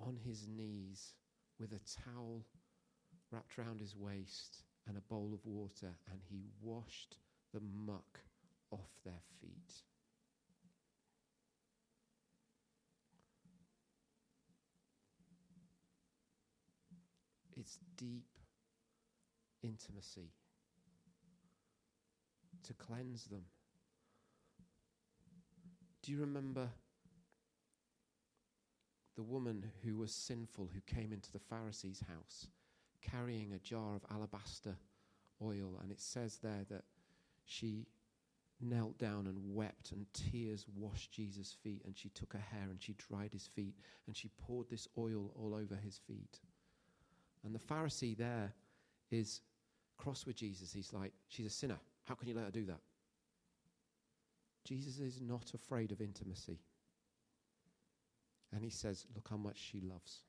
on 0.00 0.16
his 0.16 0.46
knees 0.46 1.14
with 1.58 1.72
a 1.72 2.02
towel 2.02 2.44
wrapped 3.30 3.58
around 3.58 3.80
his 3.80 3.96
waist 3.96 4.62
and 4.86 4.96
a 4.96 5.00
bowl 5.00 5.32
of 5.32 5.44
water, 5.44 5.94
and 6.10 6.20
he 6.28 6.44
washed 6.60 7.18
the 7.52 7.60
muck 7.60 8.20
off 8.70 8.90
their 9.04 9.20
feet. 9.40 9.82
It's 17.56 17.78
deep 17.96 18.35
intimacy, 19.66 20.30
to 22.64 22.74
cleanse 22.74 23.24
them. 23.24 23.44
Do 26.02 26.12
you 26.12 26.20
remember 26.20 26.68
the 29.16 29.22
woman 29.22 29.72
who 29.84 29.96
was 29.96 30.12
sinful 30.12 30.70
who 30.72 30.80
came 30.82 31.12
into 31.12 31.32
the 31.32 31.38
Pharisee's 31.38 32.02
house 32.08 32.46
carrying 33.02 33.52
a 33.52 33.58
jar 33.58 33.96
of 33.96 34.04
alabaster 34.10 34.76
oil? 35.42 35.78
And 35.82 35.90
it 35.90 36.00
says 36.00 36.38
there 36.42 36.64
that 36.70 36.84
she 37.44 37.86
knelt 38.60 38.98
down 38.98 39.26
and 39.26 39.54
wept, 39.54 39.92
and 39.92 40.06
tears 40.14 40.64
washed 40.74 41.12
Jesus' 41.12 41.56
feet. 41.62 41.82
And 41.84 41.96
she 41.96 42.08
took 42.10 42.32
her 42.32 42.38
hair 42.38 42.68
and 42.70 42.82
she 42.82 42.94
dried 42.94 43.32
his 43.32 43.46
feet, 43.46 43.74
and 44.06 44.16
she 44.16 44.30
poured 44.38 44.68
this 44.70 44.88
oil 44.96 45.32
all 45.34 45.54
over 45.54 45.74
his 45.76 45.98
feet. 46.06 46.40
And 47.44 47.54
the 47.54 47.58
Pharisee 47.58 48.16
there 48.16 48.54
is 49.10 49.40
cross 49.98 50.26
with 50.26 50.36
Jesus. 50.36 50.72
He's 50.72 50.92
like, 50.92 51.12
She's 51.28 51.46
a 51.46 51.50
sinner. 51.50 51.78
How 52.04 52.14
can 52.14 52.28
you 52.28 52.34
let 52.34 52.44
her 52.44 52.50
do 52.50 52.64
that? 52.66 52.80
Jesus 54.64 54.98
is 54.98 55.20
not 55.20 55.52
afraid 55.54 55.92
of 55.92 56.00
intimacy. 56.00 56.58
And 58.52 58.62
he 58.62 58.70
says, 58.70 59.06
Look 59.14 59.28
how 59.28 59.36
much 59.36 59.58
she 59.58 59.80
loves. 59.80 60.22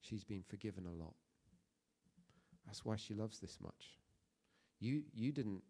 She's 0.00 0.24
been 0.24 0.42
forgiven 0.42 0.86
a 0.86 1.02
lot. 1.02 1.14
That's 2.66 2.84
why 2.84 2.96
she 2.96 3.14
loves 3.14 3.38
this 3.38 3.58
much. 3.62 3.98
You, 4.80 5.02
you 5.14 5.32
didn't 5.32 5.62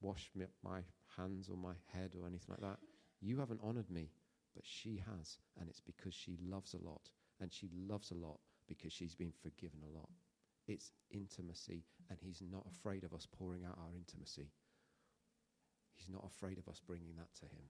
wash 0.00 0.30
me, 0.34 0.46
my 0.62 0.80
hands 1.16 1.48
or 1.48 1.56
my 1.56 1.74
head 1.92 2.14
or 2.18 2.26
anything 2.26 2.48
like 2.48 2.60
that. 2.60 2.78
You 3.20 3.38
haven't 3.38 3.60
honored 3.62 3.90
me, 3.90 4.10
but 4.54 4.64
she 4.64 5.02
has. 5.06 5.38
And 5.58 5.68
it's 5.68 5.80
because 5.80 6.14
she 6.14 6.38
loves 6.48 6.74
a 6.74 6.84
lot. 6.84 7.10
And 7.40 7.52
she 7.52 7.68
loves 7.88 8.10
a 8.10 8.14
lot 8.14 8.38
because 8.68 8.92
she's 8.92 9.14
been 9.14 9.32
forgiven 9.42 9.80
a 9.82 9.96
lot. 9.96 10.08
It's 10.72 10.90
intimacy, 11.10 11.84
and 12.08 12.18
He's 12.22 12.40
not 12.40 12.64
afraid 12.66 13.04
of 13.04 13.12
us 13.12 13.26
pouring 13.38 13.62
out 13.64 13.76
our 13.78 13.94
intimacy. 13.94 14.48
He's 15.92 16.08
not 16.08 16.24
afraid 16.24 16.56
of 16.56 16.66
us 16.66 16.80
bringing 16.86 17.14
that 17.16 17.28
to 17.40 17.44
Him. 17.44 17.68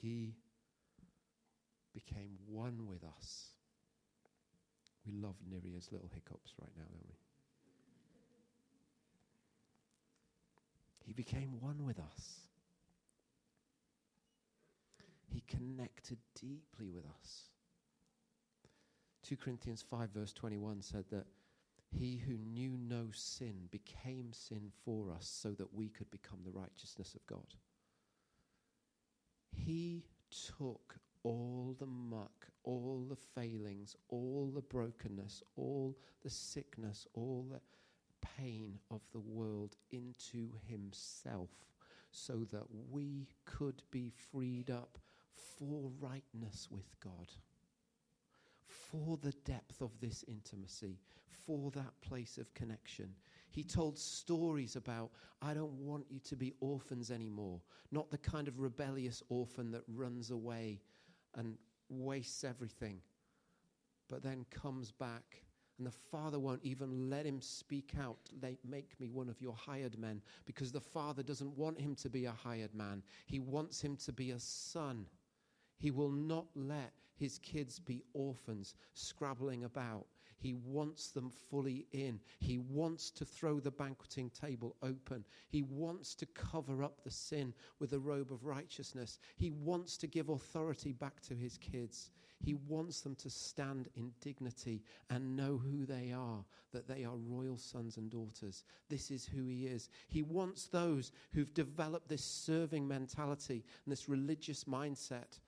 He 0.00 0.34
became 1.92 2.38
one 2.46 2.86
with 2.86 3.04
us. 3.04 3.48
We 5.04 5.12
love 5.12 5.34
Niria's 5.46 5.88
little 5.92 6.10
hiccups 6.14 6.54
right 6.58 6.72
now, 6.74 6.84
don't 6.90 7.06
we? 7.06 7.16
He 11.04 11.12
became 11.12 11.60
one 11.60 11.84
with 11.84 11.98
us. 11.98 12.47
He 15.32 15.42
connected 15.46 16.18
deeply 16.34 16.88
with 16.88 17.04
us. 17.20 17.50
2 19.24 19.36
Corinthians 19.36 19.84
5, 19.88 20.10
verse 20.10 20.32
21 20.32 20.82
said 20.82 21.04
that 21.10 21.26
he 21.90 22.16
who 22.16 22.36
knew 22.36 22.76
no 22.78 23.08
sin 23.12 23.68
became 23.70 24.32
sin 24.32 24.70
for 24.84 25.10
us 25.10 25.26
so 25.26 25.50
that 25.52 25.74
we 25.74 25.88
could 25.88 26.10
become 26.10 26.38
the 26.44 26.58
righteousness 26.58 27.14
of 27.14 27.26
God. 27.26 27.54
He 29.50 30.04
took 30.30 30.96
all 31.22 31.74
the 31.78 31.86
muck, 31.86 32.48
all 32.64 33.06
the 33.08 33.16
failings, 33.16 33.96
all 34.08 34.50
the 34.54 34.62
brokenness, 34.62 35.42
all 35.56 35.96
the 36.22 36.30
sickness, 36.30 37.06
all 37.14 37.46
the 37.50 37.60
pain 38.38 38.78
of 38.90 39.00
the 39.12 39.20
world 39.20 39.76
into 39.90 40.50
himself 40.66 41.50
so 42.10 42.46
that 42.50 42.64
we 42.90 43.28
could 43.44 43.82
be 43.90 44.10
freed 44.30 44.70
up 44.70 44.98
for 45.58 45.90
rightness 46.00 46.68
with 46.70 46.88
God 47.00 47.28
for 48.90 49.18
the 49.18 49.32
depth 49.44 49.80
of 49.80 49.90
this 50.00 50.24
intimacy, 50.28 50.98
for 51.26 51.70
that 51.72 52.00
place 52.00 52.38
of 52.38 52.52
connection. 52.54 53.14
He 53.50 53.62
told 53.64 53.98
stories 53.98 54.76
about, 54.76 55.10
I 55.42 55.54
don't 55.54 55.72
want 55.72 56.06
you 56.10 56.20
to 56.20 56.36
be 56.36 56.54
orphans 56.60 57.10
anymore, 57.10 57.60
not 57.90 58.10
the 58.10 58.18
kind 58.18 58.48
of 58.48 58.60
rebellious 58.60 59.22
orphan 59.28 59.70
that 59.72 59.82
runs 59.88 60.30
away 60.30 60.80
and 61.34 61.56
wastes 61.88 62.44
everything, 62.44 63.00
but 64.08 64.22
then 64.22 64.44
comes 64.50 64.92
back. 64.92 65.42
And 65.78 65.86
the 65.86 65.92
father 65.92 66.40
won't 66.40 66.64
even 66.64 67.08
let 67.08 67.24
him 67.24 67.40
speak 67.40 67.92
out, 68.02 68.18
make 68.68 68.98
me 68.98 69.10
one 69.10 69.28
of 69.28 69.40
your 69.40 69.54
hired 69.54 69.96
men, 69.96 70.20
because 70.44 70.72
the 70.72 70.80
father 70.80 71.22
doesn't 71.22 71.56
want 71.56 71.80
him 71.80 71.94
to 71.96 72.10
be 72.10 72.24
a 72.24 72.32
hired 72.32 72.74
man. 72.74 73.02
He 73.26 73.38
wants 73.38 73.80
him 73.80 73.96
to 73.98 74.12
be 74.12 74.32
a 74.32 74.40
son. 74.40 75.06
He 75.78 75.90
will 75.90 76.10
not 76.10 76.46
let 76.54 76.92
his 77.16 77.38
kids 77.38 77.78
be 77.78 78.02
orphans 78.12 78.74
scrabbling 78.94 79.64
about. 79.64 80.06
He 80.40 80.54
wants 80.54 81.08
them 81.08 81.30
fully 81.50 81.86
in. 81.90 82.20
He 82.38 82.58
wants 82.58 83.10
to 83.10 83.24
throw 83.24 83.58
the 83.58 83.72
banqueting 83.72 84.30
table 84.30 84.76
open. 84.82 85.24
He 85.48 85.64
wants 85.64 86.14
to 86.14 86.26
cover 86.26 86.84
up 86.84 87.02
the 87.02 87.10
sin 87.10 87.52
with 87.80 87.92
a 87.92 87.98
robe 87.98 88.30
of 88.30 88.44
righteousness. 88.44 89.18
He 89.36 89.50
wants 89.50 89.96
to 89.96 90.06
give 90.06 90.28
authority 90.28 90.92
back 90.92 91.20
to 91.22 91.34
his 91.34 91.58
kids. 91.58 92.10
He 92.40 92.54
wants 92.54 93.00
them 93.00 93.16
to 93.16 93.30
stand 93.30 93.88
in 93.96 94.12
dignity 94.20 94.84
and 95.10 95.34
know 95.34 95.56
who 95.56 95.84
they 95.84 96.12
are, 96.12 96.44
that 96.72 96.86
they 96.86 97.04
are 97.04 97.16
royal 97.16 97.58
sons 97.58 97.96
and 97.96 98.08
daughters. 98.08 98.62
This 98.88 99.10
is 99.10 99.26
who 99.26 99.46
he 99.46 99.66
is. 99.66 99.88
He 100.06 100.22
wants 100.22 100.66
those 100.66 101.10
who've 101.32 101.52
developed 101.52 102.08
this 102.08 102.24
serving 102.24 102.86
mentality 102.86 103.64
and 103.84 103.90
this 103.90 104.08
religious 104.08 104.64
mindset 104.64 105.40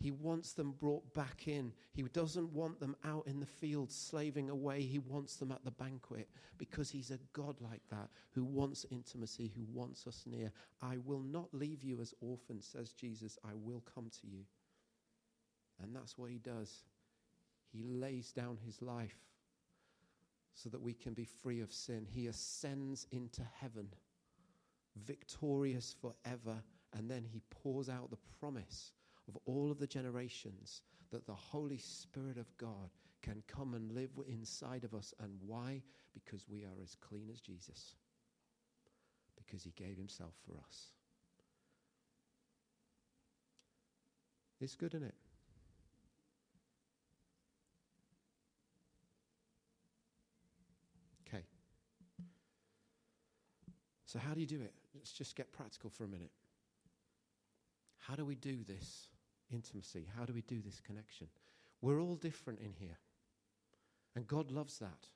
he 0.00 0.12
wants 0.12 0.52
them 0.52 0.74
brought 0.78 1.12
back 1.12 1.48
in. 1.48 1.72
He 1.92 2.02
doesn't 2.02 2.52
want 2.52 2.78
them 2.78 2.94
out 3.04 3.26
in 3.26 3.40
the 3.40 3.46
field 3.46 3.90
slaving 3.90 4.48
away. 4.48 4.82
He 4.82 5.00
wants 5.00 5.36
them 5.36 5.50
at 5.50 5.64
the 5.64 5.72
banquet 5.72 6.28
because 6.56 6.88
he's 6.88 7.10
a 7.10 7.18
God 7.32 7.56
like 7.60 7.82
that 7.90 8.08
who 8.30 8.44
wants 8.44 8.86
intimacy, 8.90 9.52
who 9.56 9.66
wants 9.72 10.06
us 10.06 10.22
near. 10.24 10.52
I 10.80 10.98
will 11.04 11.22
not 11.22 11.52
leave 11.52 11.82
you 11.82 12.00
as 12.00 12.14
orphans, 12.20 12.68
says 12.70 12.92
Jesus. 12.92 13.38
I 13.44 13.54
will 13.54 13.82
come 13.92 14.08
to 14.20 14.26
you. 14.28 14.44
And 15.82 15.94
that's 15.94 16.16
what 16.16 16.30
he 16.30 16.38
does. 16.38 16.84
He 17.72 17.82
lays 17.82 18.30
down 18.30 18.56
his 18.64 18.80
life 18.80 19.18
so 20.54 20.68
that 20.68 20.80
we 20.80 20.94
can 20.94 21.12
be 21.12 21.24
free 21.24 21.60
of 21.60 21.72
sin. 21.72 22.06
He 22.08 22.28
ascends 22.28 23.06
into 23.10 23.42
heaven, 23.60 23.88
victorious 25.04 25.94
forever, 26.00 26.62
and 26.96 27.10
then 27.10 27.24
he 27.24 27.42
pours 27.50 27.88
out 27.88 28.10
the 28.10 28.18
promise 28.40 28.92
of 29.28 29.38
all 29.46 29.70
of 29.70 29.78
the 29.78 29.86
generations 29.86 30.82
that 31.10 31.26
the 31.26 31.34
Holy 31.34 31.78
Spirit 31.78 32.38
of 32.38 32.56
God 32.56 32.90
can 33.22 33.42
come 33.46 33.74
and 33.74 33.92
live 33.92 34.10
inside 34.28 34.84
of 34.84 34.94
us. 34.94 35.12
And 35.20 35.32
why? 35.46 35.82
Because 36.14 36.44
we 36.48 36.64
are 36.64 36.82
as 36.82 36.96
clean 36.96 37.28
as 37.32 37.40
Jesus. 37.40 37.94
Because 39.36 39.62
he 39.62 39.72
gave 39.76 39.96
himself 39.96 40.32
for 40.46 40.56
us. 40.66 40.90
It's 44.60 44.74
good, 44.74 44.94
isn't 44.94 45.06
it? 45.06 45.14
Okay. 51.28 51.44
So, 54.04 54.18
how 54.18 54.34
do 54.34 54.40
you 54.40 54.46
do 54.46 54.60
it? 54.60 54.72
Let's 54.94 55.12
just 55.12 55.36
get 55.36 55.52
practical 55.52 55.90
for 55.90 56.04
a 56.04 56.08
minute. 56.08 56.32
How 57.98 58.16
do 58.16 58.24
we 58.24 58.34
do 58.34 58.64
this? 58.66 59.08
Intimacy? 59.52 60.06
How 60.16 60.24
do 60.24 60.32
we 60.32 60.42
do 60.42 60.60
this 60.60 60.80
connection? 60.80 61.28
We're 61.80 62.00
all 62.00 62.16
different 62.16 62.60
in 62.60 62.72
here. 62.72 62.98
And 64.16 64.26
God 64.26 64.50
loves 64.50 64.78
that. 64.78 65.08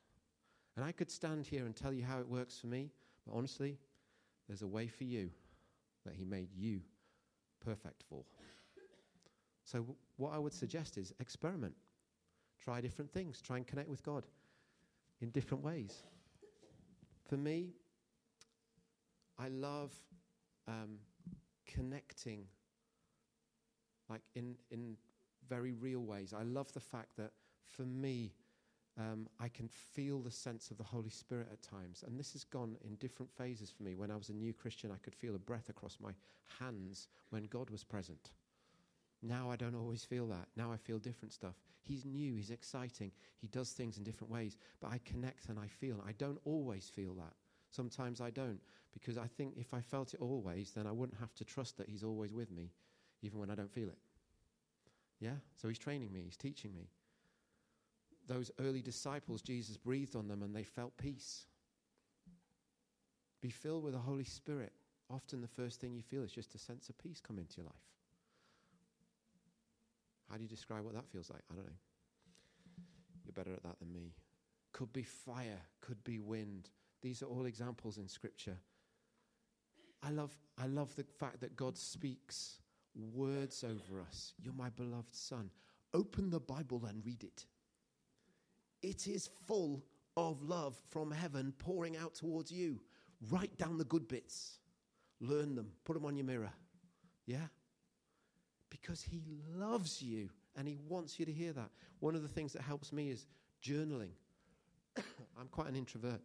And 0.75 0.85
I 0.85 0.91
could 0.91 1.11
stand 1.11 1.45
here 1.45 1.65
and 1.65 1.75
tell 1.75 1.93
you 1.93 2.03
how 2.03 2.19
it 2.19 2.27
works 2.27 2.57
for 2.57 2.67
me, 2.67 2.91
but 3.25 3.35
honestly, 3.35 3.77
there's 4.47 4.61
a 4.61 4.67
way 4.67 4.87
for 4.87 5.03
you 5.03 5.29
that 6.05 6.15
He 6.15 6.25
made 6.25 6.49
you 6.53 6.81
perfect 7.63 8.03
for. 8.09 8.23
So, 9.65 9.85
what 10.17 10.33
I 10.33 10.39
would 10.39 10.53
suggest 10.53 10.97
is 10.97 11.13
experiment. 11.19 11.73
Try 12.61 12.81
different 12.81 13.11
things. 13.11 13.41
Try 13.41 13.57
and 13.57 13.67
connect 13.67 13.89
with 13.89 14.03
God 14.03 14.25
in 15.21 15.29
different 15.29 15.63
ways. 15.63 16.03
For 17.27 17.37
me, 17.37 17.71
I 19.39 19.47
love 19.47 19.93
um, 20.67 20.97
connecting 21.65 22.45
like 24.09 24.21
in, 24.35 24.55
in 24.71 24.97
very 25.47 25.73
real 25.73 26.01
ways. 26.01 26.33
I 26.37 26.43
love 26.43 26.71
the 26.73 26.79
fact 26.79 27.17
that 27.17 27.31
for 27.65 27.83
me, 27.83 28.33
um, 28.99 29.27
I 29.39 29.47
can 29.47 29.67
feel 29.67 30.19
the 30.19 30.31
sense 30.31 30.69
of 30.69 30.77
the 30.77 30.83
Holy 30.83 31.09
Spirit 31.09 31.47
at 31.51 31.61
times. 31.61 32.03
And 32.05 32.19
this 32.19 32.33
has 32.33 32.43
gone 32.43 32.77
in 32.85 32.95
different 32.95 33.31
phases 33.31 33.71
for 33.71 33.83
me. 33.83 33.95
When 33.95 34.11
I 34.11 34.15
was 34.15 34.29
a 34.29 34.33
new 34.33 34.53
Christian, 34.53 34.91
I 34.91 34.97
could 34.97 35.15
feel 35.15 35.35
a 35.35 35.39
breath 35.39 35.69
across 35.69 35.97
my 35.99 36.11
hands 36.59 37.07
when 37.31 37.45
God 37.45 37.69
was 37.69 37.83
present. 37.83 38.31
Now 39.23 39.49
I 39.49 39.55
don't 39.55 39.75
always 39.75 40.03
feel 40.03 40.27
that. 40.27 40.47
Now 40.55 40.71
I 40.71 40.77
feel 40.77 40.99
different 40.99 41.33
stuff. 41.33 41.55
He's 41.81 42.05
new, 42.05 42.35
he's 42.35 42.51
exciting, 42.51 43.11
he 43.41 43.47
does 43.47 43.71
things 43.71 43.97
in 43.97 44.03
different 44.03 44.31
ways, 44.31 44.57
but 44.79 44.91
I 44.91 44.99
connect 45.05 45.49
and 45.49 45.59
I 45.59 45.67
feel. 45.67 46.01
I 46.05 46.11
don't 46.13 46.39
always 46.45 46.89
feel 46.89 47.13
that. 47.15 47.33
Sometimes 47.69 48.21
I 48.21 48.29
don't, 48.29 48.59
because 48.93 49.17
I 49.17 49.27
think 49.27 49.55
if 49.57 49.73
I 49.73 49.81
felt 49.81 50.13
it 50.13 50.21
always, 50.21 50.71
then 50.71 50.87
I 50.87 50.91
wouldn't 50.91 51.19
have 51.19 51.33
to 51.35 51.45
trust 51.45 51.77
that 51.77 51.89
he's 51.89 52.03
always 52.03 52.33
with 52.33 52.51
me 52.51 52.71
even 53.23 53.39
when 53.39 53.49
I 53.49 53.55
don't 53.55 53.71
feel 53.71 53.87
it. 53.87 53.97
Yeah? 55.19 55.35
So 55.55 55.67
he's 55.67 55.79
training 55.79 56.11
me, 56.13 56.21
he's 56.25 56.37
teaching 56.37 56.75
me. 56.75 56.89
Those 58.27 58.51
early 58.59 58.81
disciples, 58.81 59.41
Jesus 59.41 59.77
breathed 59.77 60.15
on 60.15 60.27
them 60.27 60.43
and 60.43 60.55
they 60.55 60.63
felt 60.63 60.95
peace. 60.97 61.45
Be 63.41 63.49
filled 63.49 63.83
with 63.83 63.93
the 63.93 63.99
Holy 63.99 64.23
Spirit. 64.23 64.71
Often 65.09 65.41
the 65.41 65.47
first 65.47 65.81
thing 65.81 65.93
you 65.93 66.01
feel 66.01 66.23
is 66.23 66.31
just 66.31 66.55
a 66.55 66.57
sense 66.57 66.89
of 66.89 66.97
peace 66.97 67.19
come 67.19 67.37
into 67.37 67.57
your 67.57 67.65
life. 67.65 67.75
How 70.29 70.37
do 70.37 70.43
you 70.43 70.49
describe 70.49 70.85
what 70.85 70.93
that 70.93 71.07
feels 71.11 71.29
like? 71.29 71.41
I 71.51 71.55
don't 71.55 71.65
know. 71.65 71.73
You're 73.25 73.33
better 73.33 73.53
at 73.53 73.63
that 73.63 73.79
than 73.79 73.91
me. 73.93 74.13
Could 74.71 74.91
be 74.93 75.03
fire, 75.03 75.61
could 75.81 76.03
be 76.03 76.19
wind. 76.19 76.69
These 77.01 77.21
are 77.21 77.27
all 77.27 77.45
examples 77.45 77.97
in 77.97 78.07
Scripture. 78.07 78.57
I 80.01 80.09
love, 80.09 80.35
I 80.57 80.67
love 80.67 80.95
the 80.95 81.03
fact 81.03 81.41
that 81.41 81.55
God 81.55 81.77
speaks 81.77 82.57
words 82.95 83.63
over 83.63 84.01
us. 84.01 84.33
You're 84.41 84.53
my 84.53 84.69
beloved 84.69 85.15
son. 85.15 85.49
Open 85.93 86.29
the 86.29 86.39
Bible 86.39 86.85
and 86.87 87.05
read 87.05 87.23
it. 87.23 87.45
It 88.81 89.07
is 89.07 89.29
full 89.47 89.83
of 90.17 90.41
love 90.43 90.75
from 90.89 91.11
heaven 91.11 91.53
pouring 91.57 91.97
out 91.97 92.15
towards 92.15 92.51
you. 92.51 92.79
Write 93.29 93.57
down 93.57 93.77
the 93.77 93.85
good 93.85 94.07
bits, 94.07 94.59
learn 95.21 95.55
them, 95.55 95.71
put 95.85 95.93
them 95.93 96.05
on 96.05 96.17
your 96.17 96.25
mirror. 96.25 96.51
Yeah? 97.25 97.47
Because 98.69 99.01
he 99.01 99.21
loves 99.55 100.01
you 100.01 100.29
and 100.57 100.67
he 100.67 100.77
wants 100.87 101.19
you 101.19 101.25
to 101.25 101.31
hear 101.31 101.53
that. 101.53 101.69
One 101.99 102.15
of 102.15 102.21
the 102.21 102.27
things 102.27 102.53
that 102.53 102.61
helps 102.63 102.91
me 102.91 103.09
is 103.09 103.27
journaling. 103.63 104.11
I'm 104.97 105.47
quite 105.51 105.67
an 105.67 105.75
introvert. 105.75 106.21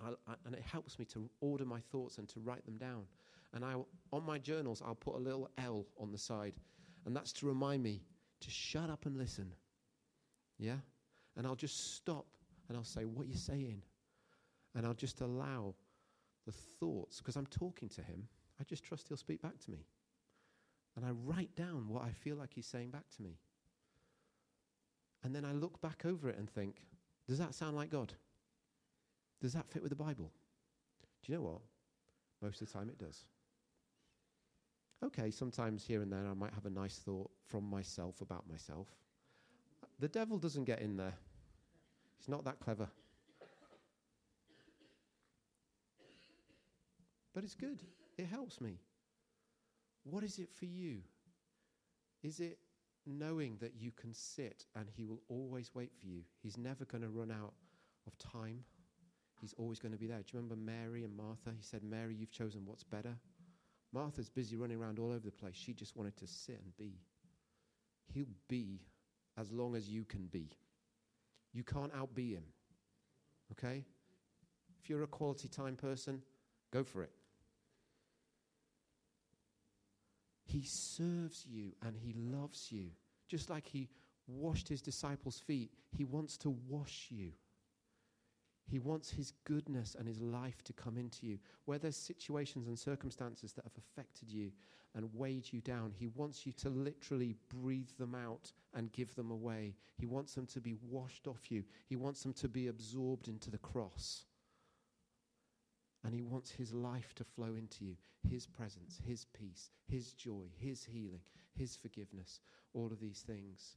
I, 0.00 0.10
I, 0.30 0.34
and 0.44 0.54
it 0.54 0.62
helps 0.62 0.98
me 0.98 1.04
to 1.06 1.28
order 1.40 1.64
my 1.64 1.80
thoughts 1.80 2.18
and 2.18 2.28
to 2.28 2.40
write 2.40 2.64
them 2.66 2.76
down. 2.76 3.04
And 3.54 3.64
I, 3.64 3.74
on 4.12 4.24
my 4.24 4.38
journals, 4.38 4.82
I'll 4.84 4.94
put 4.94 5.14
a 5.14 5.18
little 5.18 5.50
L 5.58 5.86
on 5.98 6.12
the 6.12 6.18
side, 6.18 6.54
and 7.06 7.16
that's 7.16 7.32
to 7.34 7.46
remind 7.46 7.82
me 7.82 8.02
to 8.40 8.50
shut 8.50 8.90
up 8.90 9.06
and 9.06 9.16
listen. 9.16 9.52
Yeah? 10.58 10.76
And 11.36 11.46
I'll 11.46 11.56
just 11.56 11.94
stop 11.94 12.26
and 12.68 12.76
I'll 12.76 12.84
say, 12.84 13.04
What 13.04 13.26
are 13.26 13.30
you 13.30 13.36
saying? 13.36 13.82
And 14.74 14.86
I'll 14.86 14.94
just 14.94 15.20
allow 15.20 15.74
the 16.46 16.52
thoughts, 16.52 17.18
because 17.18 17.36
I'm 17.36 17.46
talking 17.46 17.88
to 17.90 18.02
him, 18.02 18.28
I 18.60 18.64
just 18.64 18.84
trust 18.84 19.08
he'll 19.08 19.16
speak 19.16 19.42
back 19.42 19.58
to 19.58 19.70
me. 19.70 19.86
And 20.96 21.04
I 21.04 21.10
write 21.10 21.54
down 21.54 21.88
what 21.88 22.04
I 22.04 22.10
feel 22.10 22.36
like 22.36 22.54
he's 22.54 22.66
saying 22.66 22.90
back 22.90 23.08
to 23.16 23.22
me. 23.22 23.38
And 25.22 25.34
then 25.34 25.44
I 25.44 25.52
look 25.52 25.80
back 25.80 26.02
over 26.04 26.28
it 26.28 26.38
and 26.38 26.48
think, 26.48 26.86
Does 27.26 27.38
that 27.38 27.54
sound 27.54 27.76
like 27.76 27.90
God? 27.90 28.12
Does 29.40 29.52
that 29.52 29.68
fit 29.68 29.82
with 29.82 29.90
the 29.90 29.96
Bible? 29.96 30.32
Do 31.22 31.32
you 31.32 31.38
know 31.38 31.44
what? 31.44 31.60
Most 32.42 32.60
of 32.60 32.68
the 32.68 32.78
time 32.78 32.88
it 32.88 32.98
does. 32.98 33.24
Okay, 35.04 35.30
sometimes 35.30 35.84
here 35.84 36.02
and 36.02 36.12
there 36.12 36.26
I 36.26 36.34
might 36.34 36.52
have 36.54 36.66
a 36.66 36.70
nice 36.70 36.96
thought 36.96 37.30
from 37.46 37.68
myself 37.68 38.20
about 38.20 38.48
myself. 38.48 38.88
The 40.00 40.08
devil 40.08 40.38
doesn't 40.38 40.64
get 40.64 40.80
in 40.80 40.96
there, 40.96 41.14
he's 42.18 42.28
not 42.28 42.44
that 42.44 42.60
clever. 42.60 42.88
But 47.34 47.44
it's 47.44 47.54
good, 47.54 47.80
it 48.16 48.26
helps 48.26 48.60
me. 48.60 48.80
What 50.02 50.24
is 50.24 50.38
it 50.38 50.48
for 50.52 50.64
you? 50.64 51.02
Is 52.22 52.40
it 52.40 52.58
knowing 53.06 53.56
that 53.60 53.74
you 53.78 53.92
can 53.92 54.12
sit 54.12 54.64
and 54.74 54.86
He 54.96 55.04
will 55.04 55.22
always 55.28 55.70
wait 55.74 55.92
for 55.98 56.06
you? 56.06 56.22
He's 56.42 56.56
never 56.56 56.84
going 56.84 57.02
to 57.02 57.08
run 57.08 57.30
out 57.30 57.54
of 58.06 58.18
time. 58.18 58.64
He's 59.40 59.54
always 59.56 59.78
going 59.78 59.92
to 59.92 59.98
be 59.98 60.06
there. 60.06 60.18
Do 60.18 60.24
you 60.32 60.40
remember 60.40 60.56
Mary 60.56 61.04
and 61.04 61.16
Martha? 61.16 61.50
He 61.56 61.62
said, 61.62 61.84
Mary, 61.84 62.14
you've 62.14 62.32
chosen 62.32 62.62
what's 62.64 62.82
better. 62.82 63.14
Martha's 63.92 64.28
busy 64.28 64.56
running 64.56 64.80
around 64.80 64.98
all 64.98 65.10
over 65.10 65.24
the 65.24 65.30
place. 65.30 65.54
She 65.54 65.72
just 65.72 65.96
wanted 65.96 66.16
to 66.18 66.26
sit 66.26 66.60
and 66.62 66.76
be. 66.76 66.94
He'll 68.12 68.26
be 68.48 68.80
as 69.38 69.50
long 69.50 69.74
as 69.74 69.88
you 69.88 70.04
can 70.04 70.26
be. 70.26 70.50
You 71.52 71.64
can't 71.64 71.92
outbe 71.94 72.32
him. 72.32 72.44
Okay? 73.52 73.84
If 74.80 74.90
you're 74.90 75.02
a 75.02 75.06
quality 75.06 75.48
time 75.48 75.76
person, 75.76 76.22
go 76.72 76.84
for 76.84 77.02
it. 77.02 77.10
He 80.44 80.62
serves 80.64 81.44
you 81.46 81.72
and 81.84 81.96
he 81.96 82.14
loves 82.14 82.70
you. 82.70 82.90
Just 83.28 83.50
like 83.50 83.66
he 83.66 83.88
washed 84.26 84.68
his 84.68 84.80
disciples' 84.80 85.40
feet, 85.46 85.70
he 85.90 86.04
wants 86.04 86.36
to 86.38 86.50
wash 86.68 87.08
you. 87.10 87.32
He 88.70 88.78
wants 88.78 89.10
his 89.10 89.32
goodness 89.44 89.96
and 89.98 90.06
his 90.06 90.20
life 90.20 90.62
to 90.64 90.72
come 90.74 90.98
into 90.98 91.26
you. 91.26 91.38
Where 91.64 91.78
there's 91.78 91.96
situations 91.96 92.68
and 92.68 92.78
circumstances 92.78 93.52
that 93.54 93.64
have 93.64 93.78
affected 93.78 94.30
you 94.30 94.52
and 94.94 95.14
weighed 95.14 95.50
you 95.52 95.60
down, 95.62 95.92
he 95.96 96.08
wants 96.08 96.44
you 96.44 96.52
to 96.52 96.68
literally 96.68 97.34
breathe 97.48 97.90
them 97.98 98.14
out 98.14 98.52
and 98.74 98.92
give 98.92 99.14
them 99.14 99.30
away. 99.30 99.74
He 99.96 100.06
wants 100.06 100.34
them 100.34 100.46
to 100.46 100.60
be 100.60 100.74
washed 100.82 101.26
off 101.26 101.50
you, 101.50 101.64
he 101.86 101.96
wants 101.96 102.22
them 102.22 102.34
to 102.34 102.48
be 102.48 102.66
absorbed 102.66 103.28
into 103.28 103.50
the 103.50 103.58
cross. 103.58 104.24
And 106.04 106.14
he 106.14 106.22
wants 106.22 106.50
his 106.50 106.72
life 106.72 107.14
to 107.16 107.24
flow 107.24 107.54
into 107.56 107.84
you 107.84 107.96
his 108.28 108.46
presence, 108.46 109.00
his 109.06 109.24
peace, 109.24 109.70
his 109.86 110.12
joy, 110.12 110.44
his 110.58 110.84
healing, 110.84 111.22
his 111.54 111.76
forgiveness, 111.76 112.40
all 112.74 112.86
of 112.86 113.00
these 113.00 113.20
things. 113.20 113.76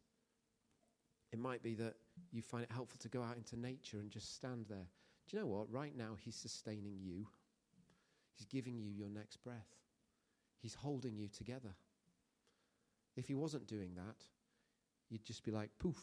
It 1.32 1.39
might 1.39 1.63
be 1.63 1.73
that 1.75 1.95
you 2.31 2.41
find 2.41 2.63
it 2.63 2.71
helpful 2.71 2.97
to 3.01 3.10
go 3.10 3.23
out 3.23 3.38
into 3.38 3.60
nature 3.60 3.97
and 3.97 4.10
just 4.10 4.36
stand 4.36 4.65
there. 4.69 4.88
Do 5.27 5.38
you 5.38 5.41
know 5.41 5.47
what? 5.47 5.71
Right 5.71 5.95
now, 5.95 6.15
he's 6.19 6.36
sustaining 6.36 6.97
you, 7.01 7.27
he's 8.38 8.45
giving 8.45 8.77
you 8.77 8.89
your 8.89 9.10
next 9.10 9.38
breath, 9.43 9.75
he's 10.62 10.75
holding 10.75 11.17
you 11.17 11.27
together. 11.27 11.75
If 13.17 13.27
he 13.27 13.36
wasn't 13.36 13.67
doing 13.67 13.91
that, 13.95 14.23
you'd 15.10 15.25
just 15.25 15.43
be 15.43 15.51
like, 15.51 15.69
poof. 15.79 16.01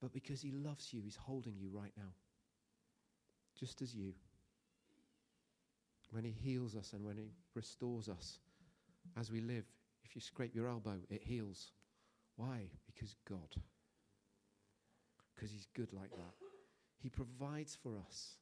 But 0.00 0.12
because 0.12 0.42
he 0.42 0.50
loves 0.50 0.92
you, 0.92 1.00
he's 1.02 1.16
holding 1.16 1.54
you 1.56 1.70
right 1.72 1.92
now 1.96 2.12
just 3.58 3.80
as 3.82 3.94
you. 3.94 4.12
When 6.10 6.24
He 6.24 6.32
heals 6.32 6.74
us 6.74 6.92
and 6.92 7.04
when 7.04 7.16
He 7.16 7.30
restores 7.54 8.08
us 8.08 8.38
as 9.16 9.30
we 9.30 9.40
live, 9.40 9.64
if 10.04 10.14
you 10.14 10.20
scrape 10.20 10.54
your 10.54 10.68
elbow, 10.68 10.96
it 11.08 11.22
heals. 11.22 11.70
Why? 12.36 12.70
Because 12.86 13.14
God. 13.28 13.54
Because 15.42 15.52
He's 15.52 15.66
good 15.74 15.92
like 15.92 16.10
that. 16.10 16.34
He 16.98 17.08
provides 17.08 17.76
for 17.82 17.98
us. 17.98 18.34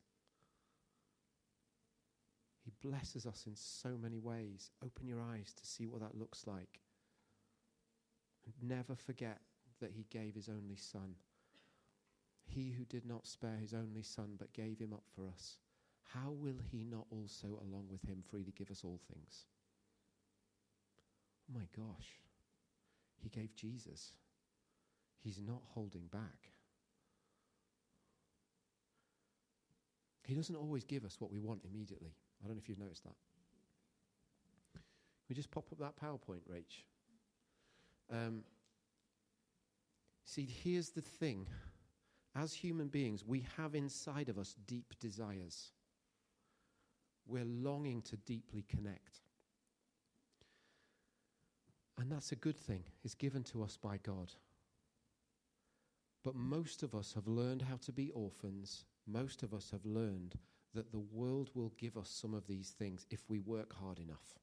He 2.62 2.72
blesses 2.86 3.24
us 3.24 3.44
in 3.46 3.56
so 3.56 3.96
many 4.00 4.18
ways. 4.18 4.70
Open 4.84 5.08
your 5.08 5.22
eyes 5.22 5.54
to 5.54 5.64
see 5.64 5.86
what 5.86 6.00
that 6.00 6.18
looks 6.18 6.46
like. 6.46 6.80
And 8.44 8.54
never 8.68 8.94
forget 8.94 9.38
that 9.80 9.92
He 9.92 10.04
gave 10.10 10.34
His 10.34 10.50
only 10.50 10.76
Son 10.76 11.14
he 12.50 12.70
who 12.76 12.84
did 12.84 13.06
not 13.06 13.26
spare 13.26 13.56
his 13.60 13.72
only 13.72 14.02
Son, 14.02 14.34
but 14.38 14.52
gave 14.52 14.78
him 14.78 14.92
up 14.92 15.04
for 15.14 15.26
us, 15.28 15.58
how 16.14 16.30
will 16.30 16.58
he 16.70 16.84
not 16.84 17.06
also, 17.10 17.60
along 17.62 17.86
with 17.90 18.02
him, 18.02 18.24
freely 18.28 18.52
give 18.56 18.70
us 18.70 18.82
all 18.84 19.00
things? 19.12 19.44
Oh 21.48 21.58
my 21.58 21.66
gosh. 21.76 22.08
He 23.22 23.28
gave 23.28 23.54
Jesus. 23.54 24.12
He's 25.22 25.40
not 25.40 25.62
holding 25.74 26.06
back. 26.10 26.50
He 30.30 30.36
doesn't 30.36 30.54
always 30.54 30.84
give 30.84 31.04
us 31.04 31.16
what 31.18 31.32
we 31.32 31.40
want 31.40 31.62
immediately. 31.68 32.14
I 32.40 32.46
don't 32.46 32.54
know 32.54 32.60
if 32.62 32.68
you've 32.68 32.78
noticed 32.78 33.02
that. 33.02 33.16
We 35.28 35.34
just 35.34 35.50
pop 35.50 35.66
up 35.72 35.78
that 35.80 35.96
PowerPoint, 36.00 36.42
Rach. 36.48 36.84
Um, 38.12 38.44
see, 40.24 40.48
here's 40.62 40.90
the 40.90 41.00
thing 41.00 41.48
as 42.36 42.54
human 42.54 42.86
beings, 42.86 43.24
we 43.26 43.44
have 43.56 43.74
inside 43.74 44.28
of 44.28 44.38
us 44.38 44.54
deep 44.68 44.94
desires. 45.00 45.72
We're 47.26 47.44
longing 47.44 48.00
to 48.02 48.16
deeply 48.18 48.64
connect. 48.68 49.22
And 51.98 52.08
that's 52.08 52.30
a 52.30 52.36
good 52.36 52.56
thing. 52.56 52.84
It's 53.02 53.16
given 53.16 53.42
to 53.44 53.64
us 53.64 53.76
by 53.76 53.98
God. 54.04 54.30
But 56.22 56.36
most 56.36 56.84
of 56.84 56.94
us 56.94 57.14
have 57.14 57.26
learned 57.26 57.62
how 57.62 57.78
to 57.78 57.90
be 57.90 58.12
orphans. 58.12 58.84
Most 59.10 59.42
of 59.42 59.52
us 59.52 59.70
have 59.70 59.84
learned 59.84 60.36
that 60.74 60.92
the 60.92 61.00
world 61.12 61.50
will 61.54 61.72
give 61.78 61.96
us 61.96 62.08
some 62.08 62.34
of 62.34 62.46
these 62.46 62.70
things 62.70 63.06
if 63.10 63.28
we 63.28 63.40
work 63.40 63.74
hard 63.74 63.98
enough. 63.98 64.38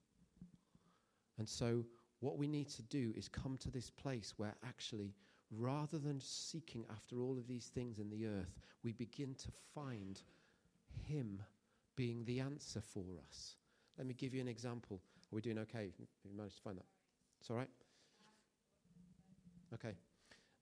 And 1.37 1.47
so, 1.47 1.85
what 2.19 2.37
we 2.37 2.47
need 2.47 2.67
to 2.69 2.81
do 2.81 3.13
is 3.15 3.29
come 3.29 3.57
to 3.57 3.69
this 3.69 3.89
place 3.89 4.33
where 4.37 4.55
actually 4.65 5.13
rather 5.51 5.97
than 5.97 6.19
seeking 6.19 6.85
after 6.91 7.21
all 7.21 7.37
of 7.37 7.47
these 7.47 7.67
things 7.67 7.99
in 7.99 8.09
the 8.09 8.25
earth, 8.25 8.59
we 8.83 8.91
begin 8.91 9.35
to 9.35 9.47
find 9.73 10.21
Him 11.07 11.41
being 11.95 12.25
the 12.25 12.39
answer 12.39 12.81
for 12.81 13.05
us. 13.29 13.55
Let 13.97 14.07
me 14.07 14.13
give 14.13 14.33
you 14.33 14.41
an 14.41 14.47
example. 14.47 15.01
Are 15.31 15.35
we 15.35 15.41
doing 15.41 15.59
okay? 15.59 15.91
Have 15.97 16.31
you 16.31 16.37
managed 16.37 16.57
to 16.57 16.61
find 16.61 16.77
that? 16.77 16.85
It's 17.39 17.49
all 17.49 17.57
right? 17.57 17.69
Okay. 19.73 19.95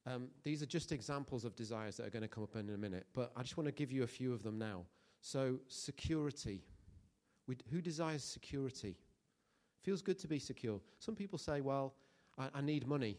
Um, 0.07 0.27
these 0.43 0.61
are 0.61 0.67
just 0.67 0.91
examples 0.91 1.45
of 1.45 1.55
desires 1.55 1.97
that 1.97 2.05
are 2.05 2.11
going 2.11 2.21
to 2.21 2.27
come 2.27 2.43
up 2.43 2.55
in 2.55 2.69
a 2.69 2.77
minute, 2.77 3.07
but 3.13 3.31
I 3.35 3.41
just 3.41 3.57
want 3.57 3.67
to 3.67 3.71
give 3.71 3.91
you 3.91 4.03
a 4.03 4.07
few 4.07 4.33
of 4.33 4.43
them 4.43 4.59
now. 4.59 4.83
So, 5.21 5.59
security. 5.67 6.61
We, 7.47 7.57
who 7.71 7.81
desires 7.81 8.23
security? 8.23 8.97
Feels 9.81 10.01
good 10.01 10.19
to 10.19 10.27
be 10.27 10.37
secure. 10.37 10.79
Some 10.99 11.15
people 11.15 11.39
say, 11.39 11.61
well, 11.61 11.93
I, 12.37 12.49
I 12.55 12.61
need 12.61 12.87
money. 12.87 13.17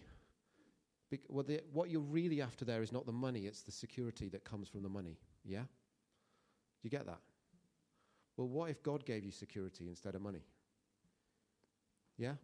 Well, 1.29 1.44
the, 1.44 1.61
what 1.72 1.90
you're 1.90 2.01
really 2.01 2.40
after 2.40 2.64
there 2.64 2.83
is 2.83 2.92
not 2.92 3.07
the 3.07 3.12
money, 3.12 3.46
it's 3.46 3.62
the 3.62 3.72
security 3.72 4.29
that 4.29 4.44
comes 4.44 4.68
from 4.68 4.83
the 4.83 4.88
money. 4.88 5.18
Yeah? 5.44 5.61
Do 5.61 5.66
you 6.83 6.90
get 6.90 7.07
that? 7.07 7.20
Well, 8.37 8.49
what 8.49 8.70
if 8.70 8.83
God 8.83 9.05
gave 9.05 9.25
you 9.25 9.31
security 9.31 9.88
instead 9.88 10.14
of 10.14 10.22
money? 10.22 10.42
Yeah? 12.18 12.35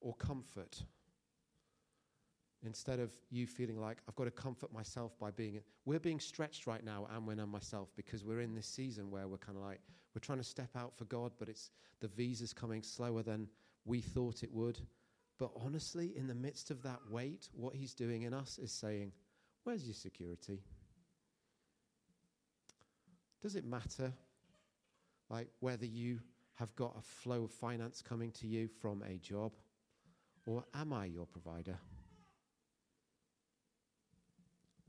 Or 0.00 0.14
comfort. 0.14 0.82
Instead 2.64 2.98
of 2.98 3.10
you 3.30 3.46
feeling 3.46 3.78
like, 3.78 3.98
I've 4.08 4.14
got 4.14 4.24
to 4.24 4.30
comfort 4.30 4.72
myself 4.72 5.18
by 5.18 5.30
being. 5.30 5.60
We're 5.84 6.00
being 6.00 6.20
stretched 6.20 6.66
right 6.66 6.84
now, 6.84 7.06
and 7.10 7.50
myself, 7.50 7.90
because 7.94 8.24
we're 8.24 8.40
in 8.40 8.54
this 8.54 8.66
season 8.66 9.10
where 9.10 9.28
we're 9.28 9.36
kind 9.36 9.58
of 9.58 9.64
like, 9.64 9.80
we're 10.14 10.20
trying 10.20 10.38
to 10.38 10.44
step 10.44 10.70
out 10.76 10.96
for 10.96 11.04
God, 11.04 11.32
but 11.38 11.48
it's 11.48 11.70
the 12.00 12.08
visa's 12.08 12.52
coming 12.52 12.82
slower 12.82 13.22
than 13.22 13.48
we 13.84 14.00
thought 14.00 14.42
it 14.42 14.52
would. 14.52 14.78
But 15.38 15.50
honestly, 15.62 16.12
in 16.16 16.26
the 16.26 16.34
midst 16.34 16.70
of 16.70 16.82
that 16.84 17.00
weight, 17.10 17.48
what 17.54 17.74
he's 17.74 17.92
doing 17.92 18.22
in 18.22 18.32
us 18.32 18.58
is 18.58 18.72
saying, 18.72 19.12
Where's 19.64 19.84
your 19.84 19.94
security? 19.94 20.62
Does 23.42 23.56
it 23.56 23.64
matter, 23.64 24.12
like, 25.28 25.48
whether 25.60 25.86
you 25.86 26.20
have 26.54 26.74
got 26.76 26.96
a 26.96 27.02
flow 27.02 27.44
of 27.44 27.50
finance 27.50 28.00
coming 28.00 28.30
to 28.32 28.46
you 28.46 28.68
from 28.68 29.02
a 29.02 29.18
job, 29.18 29.52
or 30.46 30.64
am 30.74 30.92
I 30.92 31.06
your 31.06 31.26
provider? 31.26 31.78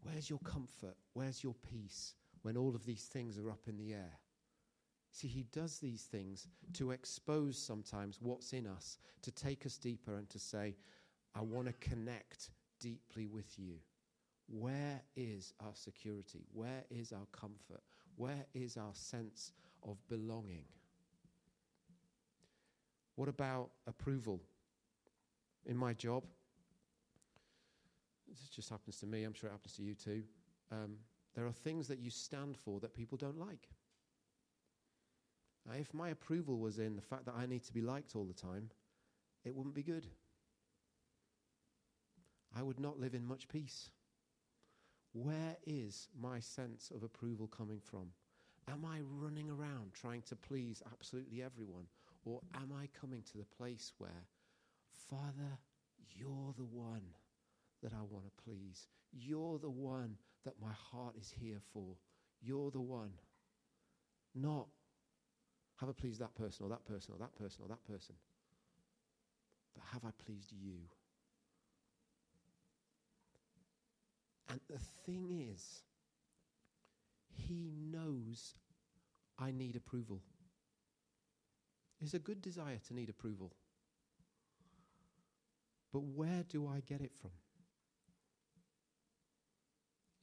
Where's 0.06 0.30
your 0.30 0.40
comfort? 0.40 0.96
Where's 1.14 1.44
your 1.44 1.56
peace 1.72 2.14
when 2.44 2.58
all 2.58 2.76
of 2.76 2.86
these 2.86 3.06
things 3.06 3.40
are 3.40 3.50
up 3.50 3.68
in 3.68 3.78
the 3.78 3.94
air? 3.94 4.20
See, 5.12 5.28
he 5.28 5.46
does 5.52 5.80
these 5.80 6.04
things 6.04 6.48
to 6.74 6.92
expose 6.92 7.58
sometimes 7.58 8.20
what's 8.22 8.54
in 8.54 8.68
us, 8.68 9.00
to 9.24 9.32
take 9.32 9.66
us 9.66 9.78
deeper 9.78 10.18
and 10.18 10.30
to 10.30 10.38
say, 10.38 10.76
I 11.34 11.42
want 11.42 11.68
to 11.68 11.90
connect 11.90 12.52
deeply 12.80 13.26
with 13.26 13.58
you. 13.58 13.76
Where 14.48 15.02
is 15.16 15.54
our 15.60 15.74
security? 15.74 16.46
Where 16.54 16.84
is 16.92 17.12
our 17.12 17.26
comfort? 17.32 17.82
Where 18.16 18.46
is 18.54 18.78
our 18.78 18.94
sense 18.94 19.54
of 19.84 19.98
belonging? 20.08 20.66
What 23.16 23.30
about 23.30 23.72
approval? 23.88 24.42
In 25.66 25.78
my 25.78 25.94
job, 25.94 26.26
this 28.28 28.50
just 28.50 28.70
happens 28.70 28.98
to 28.98 29.06
me, 29.06 29.24
I'm 29.24 29.34
sure 29.34 29.50
it 29.50 29.54
happens 29.54 29.74
to 29.74 29.84
you 29.84 29.94
too. 29.94 30.24
Um, 30.72 30.98
there 31.36 31.46
are 31.46 31.52
things 31.52 31.88
that 31.88 32.00
you 32.00 32.10
stand 32.10 32.58
for 32.58 32.80
that 32.80 32.94
people 32.94 33.18
don't 33.18 33.40
like. 33.40 33.70
Now, 35.66 35.74
if 35.80 35.94
my 35.94 36.10
approval 36.10 36.60
was 36.60 36.80
in 36.80 36.96
the 36.96 37.02
fact 37.02 37.26
that 37.26 37.36
I 37.38 37.46
need 37.46 37.64
to 37.64 37.74
be 37.74 37.82
liked 37.82 38.16
all 38.16 38.26
the 38.26 38.34
time, 38.34 38.70
it 39.44 39.56
wouldn't 39.56 39.76
be 39.76 39.84
good. 39.84 40.08
I 42.56 42.62
would 42.64 42.80
not 42.80 43.00
live 43.00 43.16
in 43.16 43.26
much 43.26 43.48
peace. 43.48 43.90
Where 45.14 45.58
is 45.66 46.08
my 46.20 46.40
sense 46.40 46.92
of 46.94 47.04
approval 47.04 47.48
coming 47.48 47.80
from? 47.80 48.08
Am 48.68 48.86
I 48.86 49.00
running 49.20 49.50
around 49.50 49.94
trying 49.94 50.22
to 50.24 50.36
please 50.36 50.82
absolutely 50.92 51.44
everyone? 51.44 51.86
Or 52.26 52.42
am 52.56 52.72
I 52.74 52.88
coming 53.00 53.24
to 53.32 53.38
the 53.38 53.46
place 53.46 53.94
where, 53.98 54.26
Father, 55.10 55.58
you're 56.14 56.54
the 56.58 56.66
one 56.66 57.04
that 57.84 57.94
I 57.94 58.02
want 58.10 58.26
to 58.26 58.44
please? 58.44 58.88
You're 59.12 59.60
the 59.60 59.70
one 59.70 60.18
that 60.44 60.54
my 60.62 60.72
heart 60.74 61.16
is 61.20 61.34
here 61.40 61.62
for. 61.74 61.96
You're 62.42 62.72
the 62.72 62.82
one. 62.82 63.12
Not 64.34 64.68
have 65.78 65.90
I 65.90 65.92
pleased 65.92 66.22
that 66.22 66.36
person 66.36 66.66
or 66.66 66.70
that 66.70 66.86
person 66.86 67.14
or 67.14 67.20
that 67.20 67.36
person 67.36 67.64
or 67.64 67.68
that 67.68 67.84
person? 67.86 68.16
But 69.74 69.84
have 69.92 70.06
I 70.06 70.12
pleased 70.26 70.52
you? 70.52 70.78
And 74.50 74.60
the 74.70 74.80
thing 75.06 75.50
is, 75.52 75.82
he 77.30 77.72
knows 77.92 78.54
I 79.38 79.52
need 79.52 79.76
approval. 79.76 80.22
It's 82.02 82.14
a 82.14 82.20
good 82.20 82.42
desire 82.42 82.80
to 82.88 82.94
need 82.94 83.10
approval. 83.10 83.52
But 85.92 86.04
where 86.04 86.44
do 86.48 86.68
I 86.68 86.82
get 86.82 87.02
it 87.02 87.12
from? 87.22 87.32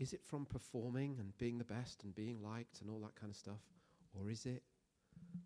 Is 0.03 0.13
it 0.13 0.25
from 0.25 0.47
performing 0.47 1.19
and 1.21 1.39
being 1.39 1.59
the 1.59 1.65
best 1.65 2.03
and 2.03 2.13
being 2.13 2.43
liked 2.43 2.81
and 2.81 2.91
all 2.91 2.99
that 3.03 3.15
kind 3.15 3.31
of 3.31 3.37
stuff? 3.37 3.61
Or 4.19 4.33
is 4.33 4.47
it 4.47 4.65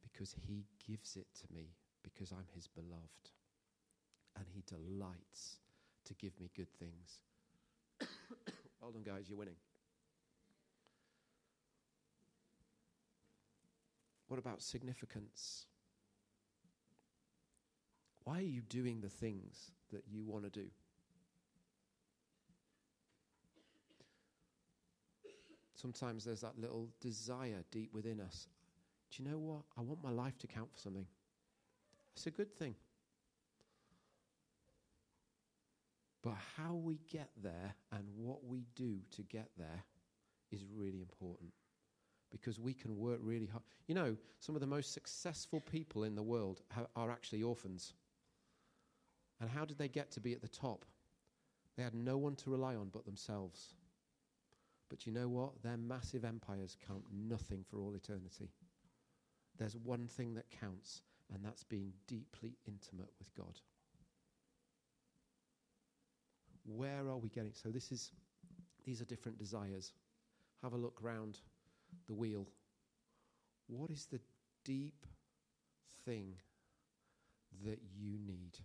because 0.02 0.34
he 0.46 0.64
gives 0.88 1.14
it 1.14 1.26
to 1.42 1.54
me 1.54 1.74
because 2.02 2.32
I'm 2.32 2.46
his 2.54 2.66
beloved 2.66 3.32
and 4.34 4.46
he 4.48 4.62
delights 4.66 5.58
to 6.06 6.14
give 6.14 6.32
me 6.40 6.48
good 6.56 6.72
things? 6.78 7.20
Hold 8.80 8.96
on, 8.96 9.02
guys, 9.02 9.26
you're 9.28 9.36
winning. 9.36 9.56
What 14.28 14.38
about 14.38 14.62
significance? 14.62 15.66
Why 18.24 18.38
are 18.38 18.40
you 18.40 18.62
doing 18.62 19.02
the 19.02 19.10
things 19.10 19.70
that 19.92 20.04
you 20.10 20.24
want 20.24 20.44
to 20.44 20.50
do? 20.50 20.68
Sometimes 25.86 26.24
there's 26.24 26.40
that 26.40 26.58
little 26.58 26.88
desire 27.00 27.62
deep 27.70 27.94
within 27.94 28.20
us. 28.20 28.48
Do 29.12 29.22
you 29.22 29.30
know 29.30 29.38
what? 29.38 29.62
I 29.78 29.82
want 29.82 30.02
my 30.02 30.10
life 30.10 30.36
to 30.38 30.48
count 30.48 30.68
for 30.72 30.80
something. 30.80 31.06
It's 32.16 32.26
a 32.26 32.32
good 32.32 32.52
thing. 32.52 32.74
But 36.24 36.34
how 36.56 36.74
we 36.74 36.98
get 37.08 37.30
there 37.40 37.76
and 37.92 38.02
what 38.16 38.44
we 38.44 38.64
do 38.74 38.98
to 39.12 39.22
get 39.22 39.48
there 39.56 39.84
is 40.50 40.64
really 40.74 41.00
important 41.00 41.52
because 42.32 42.58
we 42.58 42.74
can 42.74 42.98
work 42.98 43.20
really 43.22 43.46
hard. 43.46 43.62
You 43.86 43.94
know, 43.94 44.16
some 44.40 44.56
of 44.56 44.60
the 44.60 44.66
most 44.66 44.92
successful 44.92 45.60
people 45.60 46.02
in 46.02 46.16
the 46.16 46.22
world 46.24 46.62
ha- 46.72 46.86
are 46.96 47.12
actually 47.12 47.44
orphans. 47.44 47.94
And 49.40 49.48
how 49.48 49.64
did 49.64 49.78
they 49.78 49.86
get 49.86 50.10
to 50.12 50.20
be 50.20 50.32
at 50.32 50.42
the 50.42 50.48
top? 50.48 50.84
They 51.76 51.84
had 51.84 51.94
no 51.94 52.18
one 52.18 52.34
to 52.34 52.50
rely 52.50 52.74
on 52.74 52.88
but 52.92 53.04
themselves. 53.04 53.76
But 54.88 55.06
you 55.06 55.12
know 55.12 55.28
what? 55.28 55.62
Their 55.62 55.76
massive 55.76 56.24
empires 56.24 56.76
count 56.86 57.02
nothing 57.12 57.64
for 57.68 57.80
all 57.80 57.94
eternity. 57.94 58.50
There's 59.58 59.76
one 59.76 60.06
thing 60.06 60.34
that 60.34 60.50
counts, 60.60 61.02
and 61.32 61.44
that's 61.44 61.64
being 61.64 61.92
deeply 62.06 62.56
intimate 62.66 63.10
with 63.18 63.34
God. 63.34 63.58
Where 66.64 67.08
are 67.08 67.18
we 67.18 67.28
getting? 67.28 67.54
So 67.54 67.70
this 67.70 67.90
is 67.90 68.12
these 68.84 69.00
are 69.00 69.06
different 69.06 69.38
desires. 69.38 69.92
Have 70.62 70.72
a 70.72 70.78
look 70.78 70.98
round 71.00 71.38
the 72.06 72.14
wheel. 72.14 72.46
What 73.66 73.90
is 73.90 74.06
the 74.06 74.20
deep 74.64 75.06
thing 76.04 76.34
that 77.64 77.80
you 77.96 78.18
need? 78.18 78.58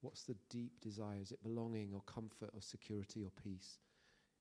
What's 0.00 0.22
the 0.22 0.36
deep 0.48 0.80
desire? 0.80 1.20
Is 1.20 1.32
it 1.32 1.42
belonging 1.42 1.90
or 1.94 2.00
comfort 2.02 2.50
or 2.54 2.62
security 2.62 3.22
or 3.22 3.30
peace? 3.42 3.78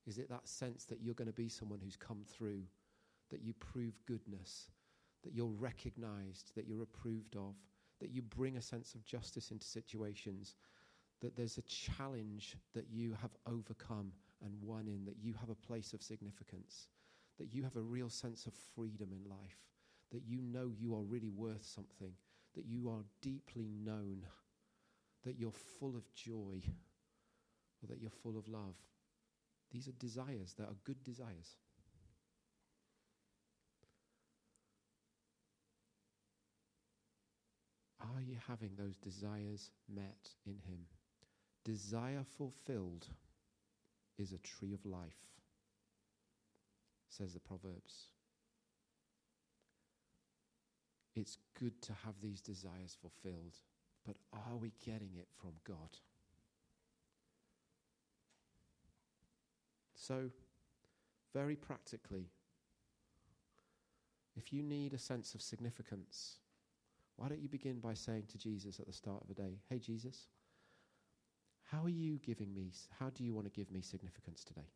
Is 0.08 0.18
it 0.18 0.30
that 0.30 0.48
sense 0.48 0.86
that 0.86 1.02
you're 1.02 1.14
going 1.14 1.28
to 1.28 1.34
be 1.34 1.50
someone 1.50 1.80
who's 1.84 1.96
come 1.96 2.24
through, 2.26 2.64
that 3.30 3.42
you 3.42 3.54
prove 3.54 3.94
goodness, 4.08 4.70
that 5.24 5.34
you're 5.34 5.48
recognized, 5.48 6.52
that 6.56 6.68
you're 6.68 6.84
approved 6.84 7.36
of, 7.36 7.56
that 8.00 8.12
you 8.12 8.22
bring 8.22 8.58
a 8.58 8.62
sense 8.62 8.96
of 8.96 9.06
justice 9.06 9.52
into 9.52 9.68
situations, 9.68 10.56
that 11.22 11.36
there's 11.36 11.58
a 11.58 11.64
challenge 11.64 12.56
that 12.74 12.88
you 12.90 13.16
have 13.22 13.32
overcome 13.46 14.12
and 14.44 14.54
won 14.62 14.88
in, 14.88 15.06
that 15.06 15.18
you 15.22 15.34
have 15.34 15.50
a 15.50 15.68
place 15.68 15.94
of 15.94 16.02
significance, 16.02 16.88
that 17.38 17.54
you 17.54 17.64
have 17.64 17.76
a 17.76 17.82
real 17.82 18.10
sense 18.10 18.46
of 18.46 18.54
freedom 18.76 19.10
in 19.12 19.30
life, 19.30 19.58
that 20.12 20.24
you 20.26 20.42
know 20.42 20.72
you 20.80 20.96
are 20.96 21.02
really 21.02 21.30
worth 21.30 21.66
something, 21.66 22.14
that 22.56 22.66
you 22.66 22.90
are 22.90 23.04
deeply 23.22 23.70
known, 23.84 24.26
that 25.26 25.38
you're 25.38 25.52
full 25.52 25.96
of 25.96 26.12
joy, 26.14 26.62
or 27.82 27.88
that 27.88 28.00
you're 28.00 28.10
full 28.10 28.38
of 28.38 28.48
love. 28.48 28.76
These 29.72 29.88
are 29.88 29.94
desires 29.94 30.56
that 30.58 30.66
are 30.66 30.76
good 30.84 31.04
desires. 31.04 31.56
Are 38.02 38.22
you 38.22 38.38
having 38.48 38.72
those 38.76 38.96
desires 38.98 39.72
met 39.94 40.30
in 40.46 40.58
Him? 40.68 40.86
Desire 41.66 42.26
fulfilled 42.38 43.08
is 44.18 44.32
a 44.32 44.38
tree 44.40 44.74
of 44.74 44.86
life, 44.86 45.28
says 47.10 47.34
the 47.34 47.40
Proverbs. 47.40 48.08
It's 51.16 51.38
good 51.60 51.82
to 51.84 51.94
have 52.06 52.16
these 52.22 52.42
desires 52.42 52.98
fulfilled, 53.00 53.58
but 54.06 54.16
are 54.34 54.56
we 54.56 54.72
getting 54.86 55.12
it 55.18 55.28
from 55.40 55.52
God? 55.68 55.98
So, 60.00 60.30
very 61.34 61.58
practically, 61.58 62.30
if 64.38 64.54
you 64.54 64.64
need 64.64 64.94
a 64.94 64.98
sense 64.98 65.36
of 65.36 65.42
significance, 65.42 66.38
why 67.18 67.28
don't 67.28 67.42
you 67.42 67.50
begin 67.50 67.80
by 67.82 67.94
saying 67.96 68.24
to 68.32 68.38
Jesus 68.38 68.80
at 68.80 68.88
the 68.88 68.94
start 68.94 69.22
of 69.22 69.30
a 69.30 69.34
day, 69.34 69.60
Hey, 69.70 69.78
Jesus, 69.78 70.28
how 71.66 71.84
are 71.84 71.90
you 71.90 72.18
giving 72.26 72.54
me, 72.54 72.72
how 72.98 73.10
do 73.10 73.26
you 73.26 73.34
want 73.34 73.46
to 73.46 73.52
give 73.52 73.70
me 73.72 73.82
significance 73.82 74.46
today? 74.46 74.70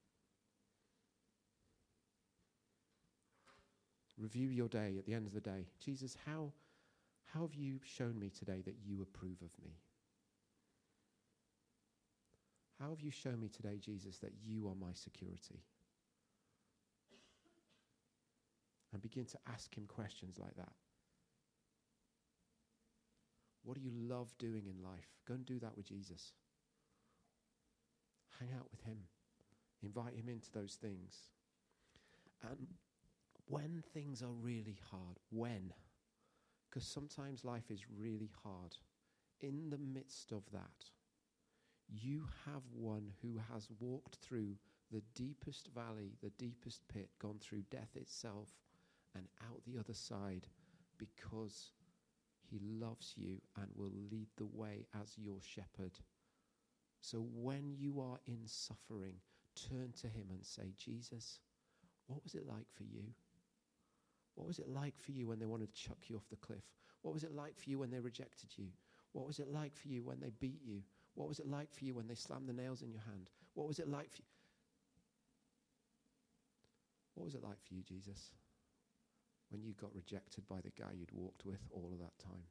Review 4.17 4.49
your 4.49 4.67
day 4.67 4.95
at 4.99 5.05
the 5.05 5.13
end 5.13 5.25
of 5.25 5.33
the 5.33 5.39
day. 5.39 5.67
Jesus, 5.79 6.17
how, 6.25 6.51
how 7.33 7.41
have 7.41 7.55
you 7.55 7.79
shown 7.85 8.19
me 8.19 8.29
today 8.29 8.61
that 8.65 8.75
you 8.85 9.01
approve 9.01 9.41
of 9.41 9.51
me? 9.63 9.71
How 12.83 12.89
have 12.89 12.99
you 12.99 13.11
shown 13.11 13.39
me 13.39 13.47
today, 13.47 13.77
Jesus, 13.79 14.17
that 14.17 14.33
you 14.45 14.67
are 14.67 14.75
my 14.75 14.91
security? 14.93 15.63
And 18.91 19.01
begin 19.01 19.23
to 19.23 19.37
ask 19.47 19.73
him 19.73 19.85
questions 19.87 20.37
like 20.37 20.53
that. 20.57 20.73
What 23.63 23.77
do 23.77 23.81
you 23.81 23.93
love 23.93 24.37
doing 24.37 24.63
in 24.67 24.83
life? 24.83 25.07
Go 25.25 25.35
and 25.35 25.45
do 25.45 25.59
that 25.59 25.77
with 25.77 25.85
Jesus. 25.85 26.33
Hang 28.37 28.49
out 28.53 28.67
with 28.69 28.81
him. 28.81 28.97
Invite 29.81 30.15
him 30.15 30.27
into 30.27 30.51
those 30.51 30.73
things. 30.73 31.29
And 32.41 32.67
when 33.47 33.81
things 33.93 34.21
are 34.21 34.33
really 34.41 34.77
hard, 34.91 35.19
when? 35.29 35.71
Because 36.69 36.85
sometimes 36.85 37.45
life 37.45 37.71
is 37.71 37.85
really 37.97 38.31
hard. 38.43 38.75
In 39.39 39.69
the 39.69 39.77
midst 39.77 40.33
of 40.33 40.43
that, 40.51 40.89
you 41.93 42.23
have 42.45 42.63
one 42.75 43.11
who 43.21 43.39
has 43.53 43.67
walked 43.79 44.15
through 44.15 44.55
the 44.91 45.03
deepest 45.15 45.69
valley, 45.75 46.13
the 46.21 46.31
deepest 46.31 46.81
pit, 46.87 47.09
gone 47.19 47.37
through 47.39 47.63
death 47.69 47.95
itself, 47.95 48.49
and 49.15 49.27
out 49.43 49.61
the 49.65 49.79
other 49.79 49.93
side 49.93 50.47
because 50.97 51.71
he 52.49 52.59
loves 52.59 53.13
you 53.15 53.39
and 53.57 53.67
will 53.75 53.91
lead 54.11 54.27
the 54.37 54.45
way 54.45 54.85
as 55.01 55.17
your 55.17 55.39
shepherd. 55.41 55.93
So 57.01 57.25
when 57.33 57.75
you 57.77 57.99
are 57.99 58.19
in 58.25 58.39
suffering, 58.45 59.15
turn 59.55 59.93
to 60.01 60.07
him 60.07 60.27
and 60.31 60.43
say, 60.43 60.73
Jesus, 60.77 61.39
what 62.07 62.23
was 62.23 62.33
it 62.33 62.47
like 62.47 62.67
for 62.75 62.83
you? 62.83 63.03
What 64.35 64.47
was 64.47 64.59
it 64.59 64.69
like 64.69 64.97
for 64.99 65.11
you 65.11 65.27
when 65.27 65.39
they 65.39 65.45
wanted 65.45 65.73
to 65.73 65.81
chuck 65.81 65.97
you 66.07 66.15
off 66.15 66.29
the 66.29 66.37
cliff? 66.37 66.63
What 67.01 67.13
was 67.13 67.23
it 67.23 67.35
like 67.35 67.57
for 67.57 67.69
you 67.69 67.79
when 67.79 67.91
they 67.91 67.99
rejected 67.99 68.49
you? 68.55 68.67
What 69.11 69.27
was 69.27 69.39
it 69.39 69.51
like 69.51 69.75
for 69.75 69.89
you 69.89 70.03
when 70.03 70.19
they 70.19 70.31
beat 70.39 70.61
you? 70.63 70.81
What 71.15 71.27
was 71.27 71.39
it 71.39 71.47
like 71.47 71.71
for 71.73 71.85
you 71.85 71.95
when 71.95 72.07
they 72.07 72.15
slammed 72.15 72.47
the 72.47 72.53
nails 72.53 72.81
in 72.81 72.91
your 72.91 73.01
hand? 73.01 73.29
What 73.53 73.67
was 73.67 73.79
it 73.79 73.87
like 73.87 74.11
for 74.11 74.21
you? 74.21 74.27
What 77.13 77.25
was 77.25 77.35
it 77.35 77.43
like 77.43 77.61
for 77.67 77.73
you, 77.75 77.83
Jesus? 77.83 78.31
when 79.53 79.63
you 79.63 79.73
got 79.79 79.93
rejected 79.93 80.43
by 80.49 80.57
the 80.61 80.71
guy 80.71 80.89
you'd 80.97 81.11
walked 81.11 81.45
with 81.45 81.59
all 81.71 81.91
of 81.93 81.99
that 81.99 82.17
time? 82.17 82.43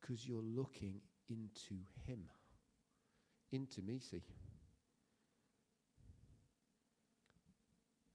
Because 0.00 0.26
you're 0.26 0.42
looking 0.42 1.00
into 1.28 1.74
Him, 2.06 2.24
intimacy. 3.52 4.22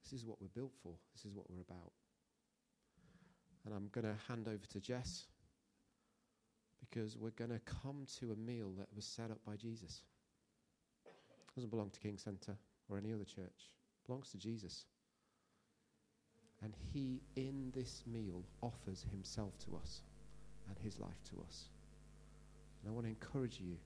This 0.04 0.20
is 0.20 0.26
what 0.26 0.42
we're 0.42 0.48
built 0.48 0.74
for, 0.82 0.96
this 1.14 1.26
is 1.26 1.32
what 1.36 1.48
we're 1.48 1.62
about. 1.62 1.92
And 3.66 3.74
I'm 3.76 3.90
going 3.92 4.06
to 4.08 4.16
hand 4.28 4.48
over 4.48 4.66
to 4.72 4.80
Jess 4.80 5.26
because 6.80 7.18
we're 7.18 7.30
going 7.32 7.52
to 7.52 7.60
come 7.60 8.06
to 8.20 8.32
a 8.32 8.36
meal 8.36 8.72
that 8.78 8.88
was 8.96 9.06
set 9.06 9.32
up 9.32 9.40
by 9.46 9.56
Jesus. 9.56 10.02
It 11.06 11.56
doesn't 11.56 11.70
belong 11.70 11.90
to 11.92 12.00
King 12.00 12.18
Center 12.18 12.56
or 12.90 12.98
any 12.98 13.14
other 13.14 13.26
church. 13.26 13.36
It 13.46 14.08
belongs 14.08 14.30
to 14.32 14.38
Jesus. 14.38 14.86
And 16.62 16.74
he, 16.94 17.22
in 17.36 17.72
this 17.74 18.04
meal, 18.06 18.44
offers 18.62 19.06
himself 19.12 19.58
to 19.66 19.78
us 19.82 20.02
and 20.68 20.78
his 20.80 21.00
life 21.00 21.22
to 21.32 21.42
us. 21.48 21.66
And 22.82 22.92
I 22.92 22.94
want 22.94 23.06
to 23.06 23.10
encourage 23.10 23.60
you 23.60 23.78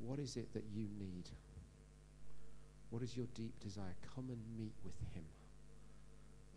what 0.00 0.18
is 0.18 0.36
it 0.36 0.52
that 0.52 0.64
you 0.74 0.86
need? 0.98 1.28
What 2.90 3.02
is 3.02 3.16
your 3.16 3.26
deep 3.34 3.58
desire? 3.60 3.96
Come 4.14 4.28
and 4.28 4.40
meet 4.58 4.74
with 4.84 4.94
him 5.14 5.24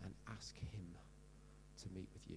and 0.04 0.12
ask 0.28 0.56
him 0.56 0.86
to 1.82 1.88
meet 1.94 2.08
with 2.12 2.22
you. 2.28 2.36